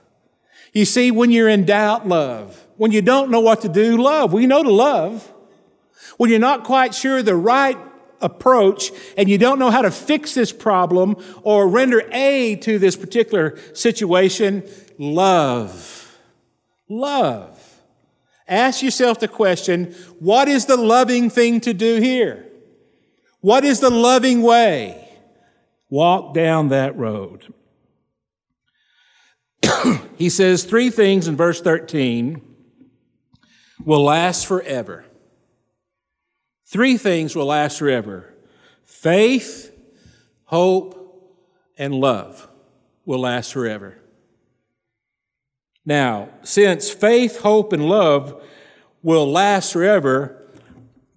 You 0.74 0.85
see, 0.85 1.11
when 1.11 1.31
you're 1.31 1.48
in 1.48 1.64
doubt, 1.64 2.07
love. 2.07 2.66
When 2.77 2.92
you 2.92 3.01
don't 3.01 3.31
know 3.31 3.40
what 3.40 3.62
to 3.62 3.70
do, 3.70 3.96
love. 3.96 4.35
We 4.35 4.46
know 4.46 4.62
to 4.62 4.70
love. 4.70 5.33
When 6.18 6.29
you're 6.29 6.38
not 6.38 6.64
quite 6.64 6.94
sure 6.94 7.22
the 7.22 7.35
right 7.35 7.79
approach 8.20 8.90
and 9.16 9.28
you 9.28 9.38
don't 9.38 9.59
know 9.59 9.70
how 9.70 9.83
to 9.83 9.90
fix 9.90 10.35
this 10.35 10.52
problem 10.52 11.16
or 11.42 11.68
render 11.68 12.02
aid 12.12 12.62
to 12.62 12.78
this 12.78 12.96
particular 12.96 13.59
situation, 13.74 14.62
love. 14.98 16.18
Love. 16.88 17.54
Ask 18.46 18.83
yourself 18.83 19.20
the 19.20 19.28
question 19.28 19.94
what 20.18 20.48
is 20.48 20.66
the 20.66 20.76
loving 20.76 21.31
thing 21.31 21.61
to 21.61 21.74
do 21.74 22.00
here? 22.00 22.46
What 23.40 23.64
is 23.64 23.81
the 23.81 23.90
loving 23.90 24.42
way? 24.42 25.09
Walk 25.90 26.35
down 26.35 26.68
that 26.68 26.96
road. 26.96 27.52
he 30.16 30.28
says 30.28 30.64
three 30.64 30.90
things 30.90 31.28
in 31.28 31.37
verse 31.37 31.61
13 31.61 32.42
will 33.85 34.04
last 34.04 34.46
forever. 34.46 35.04
Three 36.68 36.98
things 36.98 37.35
will 37.35 37.46
last 37.46 37.78
forever 37.78 38.35
faith, 38.85 39.74
hope, 40.44 40.94
and 41.78 41.94
love 41.94 42.46
will 43.07 43.20
last 43.20 43.54
forever. 43.54 43.96
Now, 45.87 46.28
since 46.42 46.90
faith, 46.90 47.38
hope, 47.38 47.72
and 47.72 47.88
love 47.88 48.44
will 49.02 49.26
last 49.26 49.72
forever, 49.72 50.46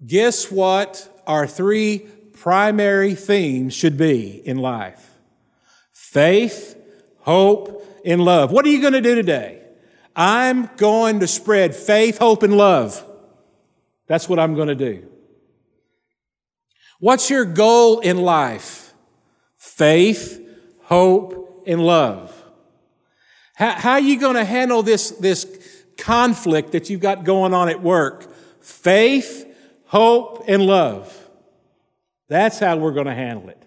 guess 0.06 0.50
what 0.50 1.22
our 1.26 1.46
three 1.46 1.98
primary 1.98 3.14
themes 3.14 3.74
should 3.74 3.98
be 3.98 4.40
in 4.46 4.56
life? 4.56 5.18
Faith, 5.90 6.78
hope, 7.18 7.86
and 8.06 8.24
love. 8.24 8.52
What 8.52 8.64
are 8.64 8.70
you 8.70 8.80
going 8.80 8.94
to 8.94 9.02
do 9.02 9.14
today? 9.14 9.62
I'm 10.16 10.70
going 10.78 11.20
to 11.20 11.26
spread 11.26 11.76
faith, 11.76 12.16
hope, 12.16 12.42
and 12.42 12.56
love. 12.56 13.04
That's 14.06 14.30
what 14.30 14.38
I'm 14.38 14.54
going 14.54 14.68
to 14.68 14.74
do. 14.74 15.11
What's 17.02 17.30
your 17.30 17.44
goal 17.44 17.98
in 17.98 18.18
life? 18.18 18.94
Faith, 19.56 20.40
hope, 20.82 21.64
and 21.66 21.84
love. 21.84 22.32
How, 23.56 23.72
how 23.72 23.90
are 23.94 24.00
you 24.00 24.20
going 24.20 24.36
to 24.36 24.44
handle 24.44 24.84
this, 24.84 25.10
this 25.10 25.84
conflict 25.98 26.70
that 26.70 26.90
you've 26.90 27.00
got 27.00 27.24
going 27.24 27.52
on 27.54 27.68
at 27.68 27.82
work? 27.82 28.32
Faith, 28.60 29.52
hope, 29.86 30.44
and 30.46 30.64
love. 30.64 31.12
That's 32.28 32.60
how 32.60 32.76
we're 32.76 32.92
going 32.92 33.06
to 33.06 33.14
handle 33.14 33.48
it. 33.48 33.60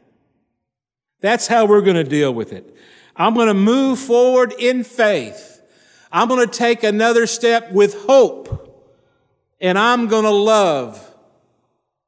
That's 1.19 1.45
how 1.45 1.65
we're 1.65 1.81
going 1.81 1.97
to 1.97 2.05
deal 2.05 2.33
with 2.33 2.53
it. 2.53 2.73
I'm 3.17 3.33
going 3.33 3.47
to 3.47 3.53
move 3.53 3.99
forward 3.99 4.53
in 4.57 4.85
faith. 4.85 5.61
I'm 6.09 6.29
going 6.29 6.47
to 6.47 6.57
take 6.57 6.85
another 6.85 7.27
step 7.27 7.73
with 7.73 8.05
hope. 8.05 8.95
And 9.59 9.77
I'm 9.77 10.07
going 10.07 10.23
to 10.23 10.31
love 10.31 11.14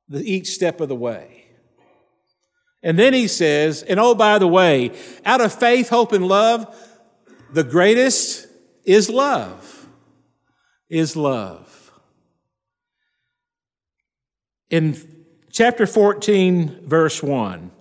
the, 0.09 0.23
each 0.23 0.47
step 0.47 0.81
of 0.81 0.89
the 0.89 0.95
way. 0.95 1.45
And 2.83 2.97
then 2.97 3.13
he 3.13 3.27
says, 3.27 3.83
and 3.83 3.99
oh, 3.99 4.15
by 4.15 4.39
the 4.39 4.47
way, 4.47 4.91
out 5.25 5.41
of 5.41 5.53
faith, 5.53 5.89
hope, 5.89 6.11
and 6.13 6.27
love, 6.27 6.73
the 7.51 7.63
greatest 7.63 8.47
is 8.85 9.09
love, 9.09 9.87
is 10.89 11.15
love. 11.15 11.91
In 14.69 14.97
chapter 15.51 15.87
14, 15.87 16.87
verse 16.87 17.23
1, 17.23 17.71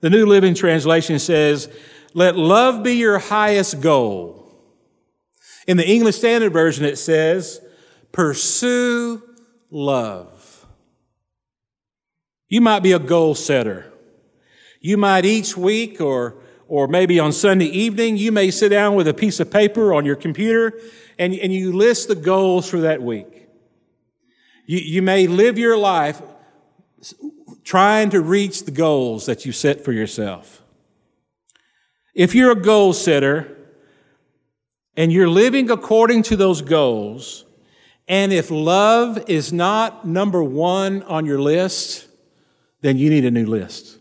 the 0.00 0.10
New 0.10 0.26
Living 0.26 0.54
Translation 0.54 1.18
says, 1.18 1.68
Let 2.14 2.36
love 2.36 2.82
be 2.82 2.94
your 2.94 3.18
highest 3.18 3.80
goal. 3.80 4.36
In 5.66 5.76
the 5.76 5.88
English 5.88 6.16
Standard 6.16 6.52
Version, 6.52 6.84
it 6.84 6.96
says, 6.96 7.60
Pursue 8.12 9.22
love. 9.70 10.37
You 12.48 12.60
might 12.60 12.80
be 12.80 12.92
a 12.92 12.98
goal 12.98 13.34
setter. 13.34 13.92
You 14.80 14.96
might 14.96 15.24
each 15.24 15.56
week 15.56 16.00
or 16.00 16.36
or 16.68 16.86
maybe 16.86 17.18
on 17.18 17.32
Sunday 17.32 17.64
evening, 17.64 18.18
you 18.18 18.30
may 18.30 18.50
sit 18.50 18.68
down 18.68 18.94
with 18.94 19.08
a 19.08 19.14
piece 19.14 19.40
of 19.40 19.50
paper 19.50 19.94
on 19.94 20.04
your 20.04 20.16
computer 20.16 20.78
and, 21.18 21.34
and 21.34 21.50
you 21.52 21.72
list 21.72 22.08
the 22.08 22.14
goals 22.14 22.68
for 22.68 22.82
that 22.82 23.02
week. 23.02 23.48
You, 24.66 24.78
you 24.78 25.00
may 25.00 25.26
live 25.26 25.58
your 25.58 25.78
life 25.78 26.20
trying 27.64 28.10
to 28.10 28.20
reach 28.20 28.66
the 28.66 28.70
goals 28.70 29.24
that 29.26 29.46
you 29.46 29.52
set 29.52 29.82
for 29.82 29.92
yourself. 29.92 30.62
If 32.14 32.34
you're 32.34 32.52
a 32.52 32.60
goal 32.60 32.92
setter 32.92 33.56
and 34.94 35.10
you're 35.10 35.28
living 35.28 35.70
according 35.70 36.24
to 36.24 36.36
those 36.36 36.60
goals, 36.60 37.46
and 38.06 38.30
if 38.30 38.50
love 38.50 39.24
is 39.26 39.54
not 39.54 40.06
number 40.06 40.42
one 40.42 41.02
on 41.04 41.24
your 41.24 41.40
list, 41.40 42.07
then 42.80 42.98
you 42.98 43.10
need 43.10 43.24
a 43.24 43.30
new 43.30 43.46
list. 43.46 43.98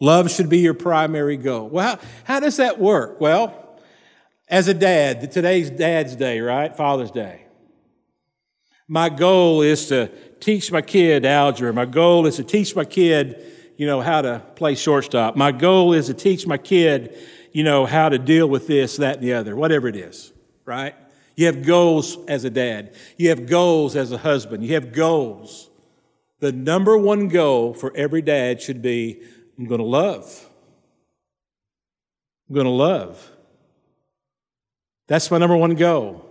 Love 0.00 0.30
should 0.30 0.48
be 0.48 0.58
your 0.58 0.74
primary 0.74 1.36
goal. 1.36 1.68
Well, 1.68 1.96
how, 1.96 2.02
how 2.24 2.40
does 2.40 2.56
that 2.56 2.78
work? 2.80 3.20
Well, 3.20 3.78
as 4.48 4.68
a 4.68 4.74
dad, 4.74 5.30
today's 5.30 5.70
Dad's 5.70 6.16
Day, 6.16 6.40
right? 6.40 6.76
Father's 6.76 7.10
Day. 7.10 7.44
My 8.88 9.08
goal 9.08 9.62
is 9.62 9.86
to 9.86 10.08
teach 10.40 10.70
my 10.72 10.82
kid 10.82 11.24
algebra. 11.24 11.72
My 11.72 11.84
goal 11.84 12.26
is 12.26 12.36
to 12.36 12.44
teach 12.44 12.74
my 12.74 12.84
kid, 12.84 13.42
you 13.76 13.86
know, 13.86 14.00
how 14.00 14.22
to 14.22 14.42
play 14.56 14.74
shortstop. 14.74 15.36
My 15.36 15.52
goal 15.52 15.92
is 15.92 16.08
to 16.08 16.14
teach 16.14 16.46
my 16.46 16.58
kid, 16.58 17.16
you 17.52 17.62
know, 17.64 17.86
how 17.86 18.08
to 18.08 18.18
deal 18.18 18.48
with 18.48 18.66
this, 18.66 18.96
that, 18.96 19.16
and 19.16 19.24
the 19.24 19.32
other, 19.34 19.56
whatever 19.56 19.88
it 19.88 19.96
is, 19.96 20.32
right? 20.64 20.94
You 21.36 21.46
have 21.46 21.64
goals 21.64 22.18
as 22.28 22.44
a 22.44 22.50
dad. 22.50 22.94
You 23.16 23.30
have 23.30 23.46
goals 23.46 23.96
as 23.96 24.12
a 24.12 24.18
husband. 24.18 24.64
You 24.64 24.74
have 24.74 24.92
goals. 24.92 25.70
The 26.42 26.50
number 26.50 26.98
one 26.98 27.28
goal 27.28 27.72
for 27.72 27.96
every 27.96 28.20
dad 28.20 28.60
should 28.60 28.82
be 28.82 29.22
I'm 29.56 29.66
going 29.66 29.78
to 29.78 29.86
love. 29.86 30.50
I'm 32.48 32.56
going 32.56 32.66
to 32.66 32.70
love. 32.70 33.30
That's 35.06 35.30
my 35.30 35.38
number 35.38 35.56
one 35.56 35.76
goal. 35.76 36.28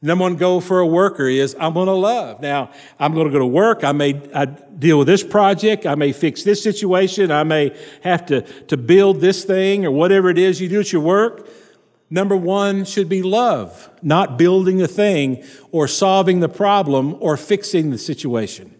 Number 0.00 0.22
one 0.22 0.36
goal 0.36 0.62
for 0.62 0.80
a 0.80 0.86
worker 0.86 1.28
is 1.28 1.54
I'm 1.60 1.74
going 1.74 1.86
to 1.86 1.92
love. 1.92 2.40
Now, 2.40 2.70
I'm 2.98 3.12
going 3.12 3.26
to 3.26 3.30
go 3.32 3.38
to 3.38 3.46
work. 3.46 3.84
I 3.84 3.92
may 3.92 4.22
I 4.34 4.46
deal 4.46 4.96
with 4.96 5.06
this 5.06 5.22
project. 5.22 5.84
I 5.84 5.96
may 5.96 6.12
fix 6.12 6.42
this 6.42 6.62
situation. 6.62 7.30
I 7.30 7.44
may 7.44 7.78
have 8.04 8.24
to, 8.26 8.40
to 8.40 8.78
build 8.78 9.20
this 9.20 9.44
thing 9.44 9.84
or 9.84 9.90
whatever 9.90 10.30
it 10.30 10.38
is 10.38 10.62
you 10.62 10.70
do 10.70 10.80
at 10.80 10.94
your 10.94 11.02
work. 11.02 11.46
Number 12.08 12.38
one 12.38 12.86
should 12.86 13.10
be 13.10 13.22
love, 13.22 13.90
not 14.00 14.38
building 14.38 14.80
a 14.80 14.88
thing 14.88 15.44
or 15.72 15.86
solving 15.88 16.40
the 16.40 16.48
problem 16.48 17.18
or 17.20 17.36
fixing 17.36 17.90
the 17.90 17.98
situation 17.98 18.75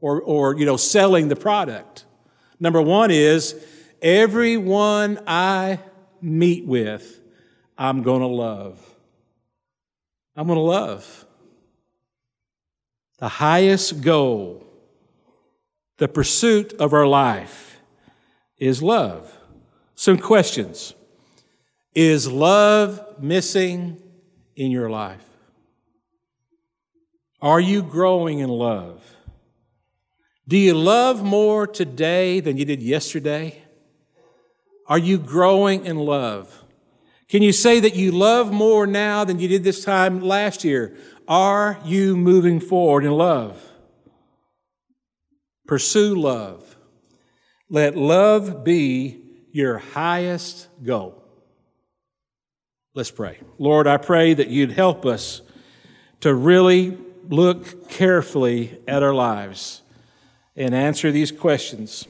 or, 0.00 0.20
or 0.20 0.56
you 0.56 0.66
know, 0.66 0.76
selling 0.76 1.28
the 1.28 1.36
product. 1.36 2.04
Number 2.60 2.80
one 2.82 3.10
is 3.10 3.54
everyone 4.02 5.20
I 5.26 5.80
meet 6.20 6.66
with, 6.66 7.20
I'm 7.76 8.02
going 8.02 8.20
to 8.20 8.26
love. 8.26 8.80
I'm 10.36 10.46
going 10.46 10.56
to 10.56 10.62
love. 10.62 11.24
The 13.18 13.28
highest 13.28 14.00
goal, 14.00 14.64
the 15.98 16.08
pursuit 16.08 16.72
of 16.74 16.92
our 16.92 17.06
life 17.06 17.80
is 18.58 18.82
love. 18.82 19.36
Some 19.94 20.18
questions. 20.18 20.94
Is 21.94 22.30
love 22.30 23.20
missing 23.20 24.00
in 24.54 24.70
your 24.70 24.88
life? 24.88 25.24
Are 27.40 27.58
you 27.58 27.82
growing 27.82 28.38
in 28.38 28.48
love? 28.48 29.04
Do 30.48 30.56
you 30.56 30.72
love 30.72 31.22
more 31.22 31.66
today 31.66 32.40
than 32.40 32.56
you 32.56 32.64
did 32.64 32.82
yesterday? 32.82 33.62
Are 34.86 34.98
you 34.98 35.18
growing 35.18 35.84
in 35.84 35.98
love? 35.98 36.64
Can 37.28 37.42
you 37.42 37.52
say 37.52 37.80
that 37.80 37.94
you 37.94 38.12
love 38.12 38.50
more 38.50 38.86
now 38.86 39.24
than 39.24 39.38
you 39.38 39.46
did 39.46 39.62
this 39.62 39.84
time 39.84 40.22
last 40.22 40.64
year? 40.64 40.96
Are 41.28 41.78
you 41.84 42.16
moving 42.16 42.60
forward 42.60 43.04
in 43.04 43.10
love? 43.10 43.62
Pursue 45.66 46.14
love. 46.14 46.78
Let 47.68 47.94
love 47.94 48.64
be 48.64 49.20
your 49.52 49.76
highest 49.76 50.68
goal. 50.82 51.22
Let's 52.94 53.10
pray. 53.10 53.38
Lord, 53.58 53.86
I 53.86 53.98
pray 53.98 54.32
that 54.32 54.48
you'd 54.48 54.72
help 54.72 55.04
us 55.04 55.42
to 56.20 56.34
really 56.34 56.96
look 57.28 57.90
carefully 57.90 58.80
at 58.88 59.02
our 59.02 59.12
lives 59.12 59.82
and 60.58 60.74
answer 60.74 61.12
these 61.12 61.30
questions 61.30 62.06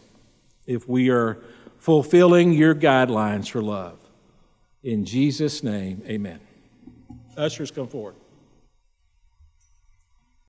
if 0.67 0.89
we 0.89 1.11
are 1.11 1.39
fulfilling 1.77 2.53
your 2.53 2.75
guidelines 2.75 3.49
for 3.51 3.63
love. 3.63 3.99
In 4.83 5.05
Jesus' 5.05 5.63
name, 5.63 6.03
amen. 6.07 6.41
Ushers, 7.37 7.71
come 7.71 7.87
forward. 7.87 8.15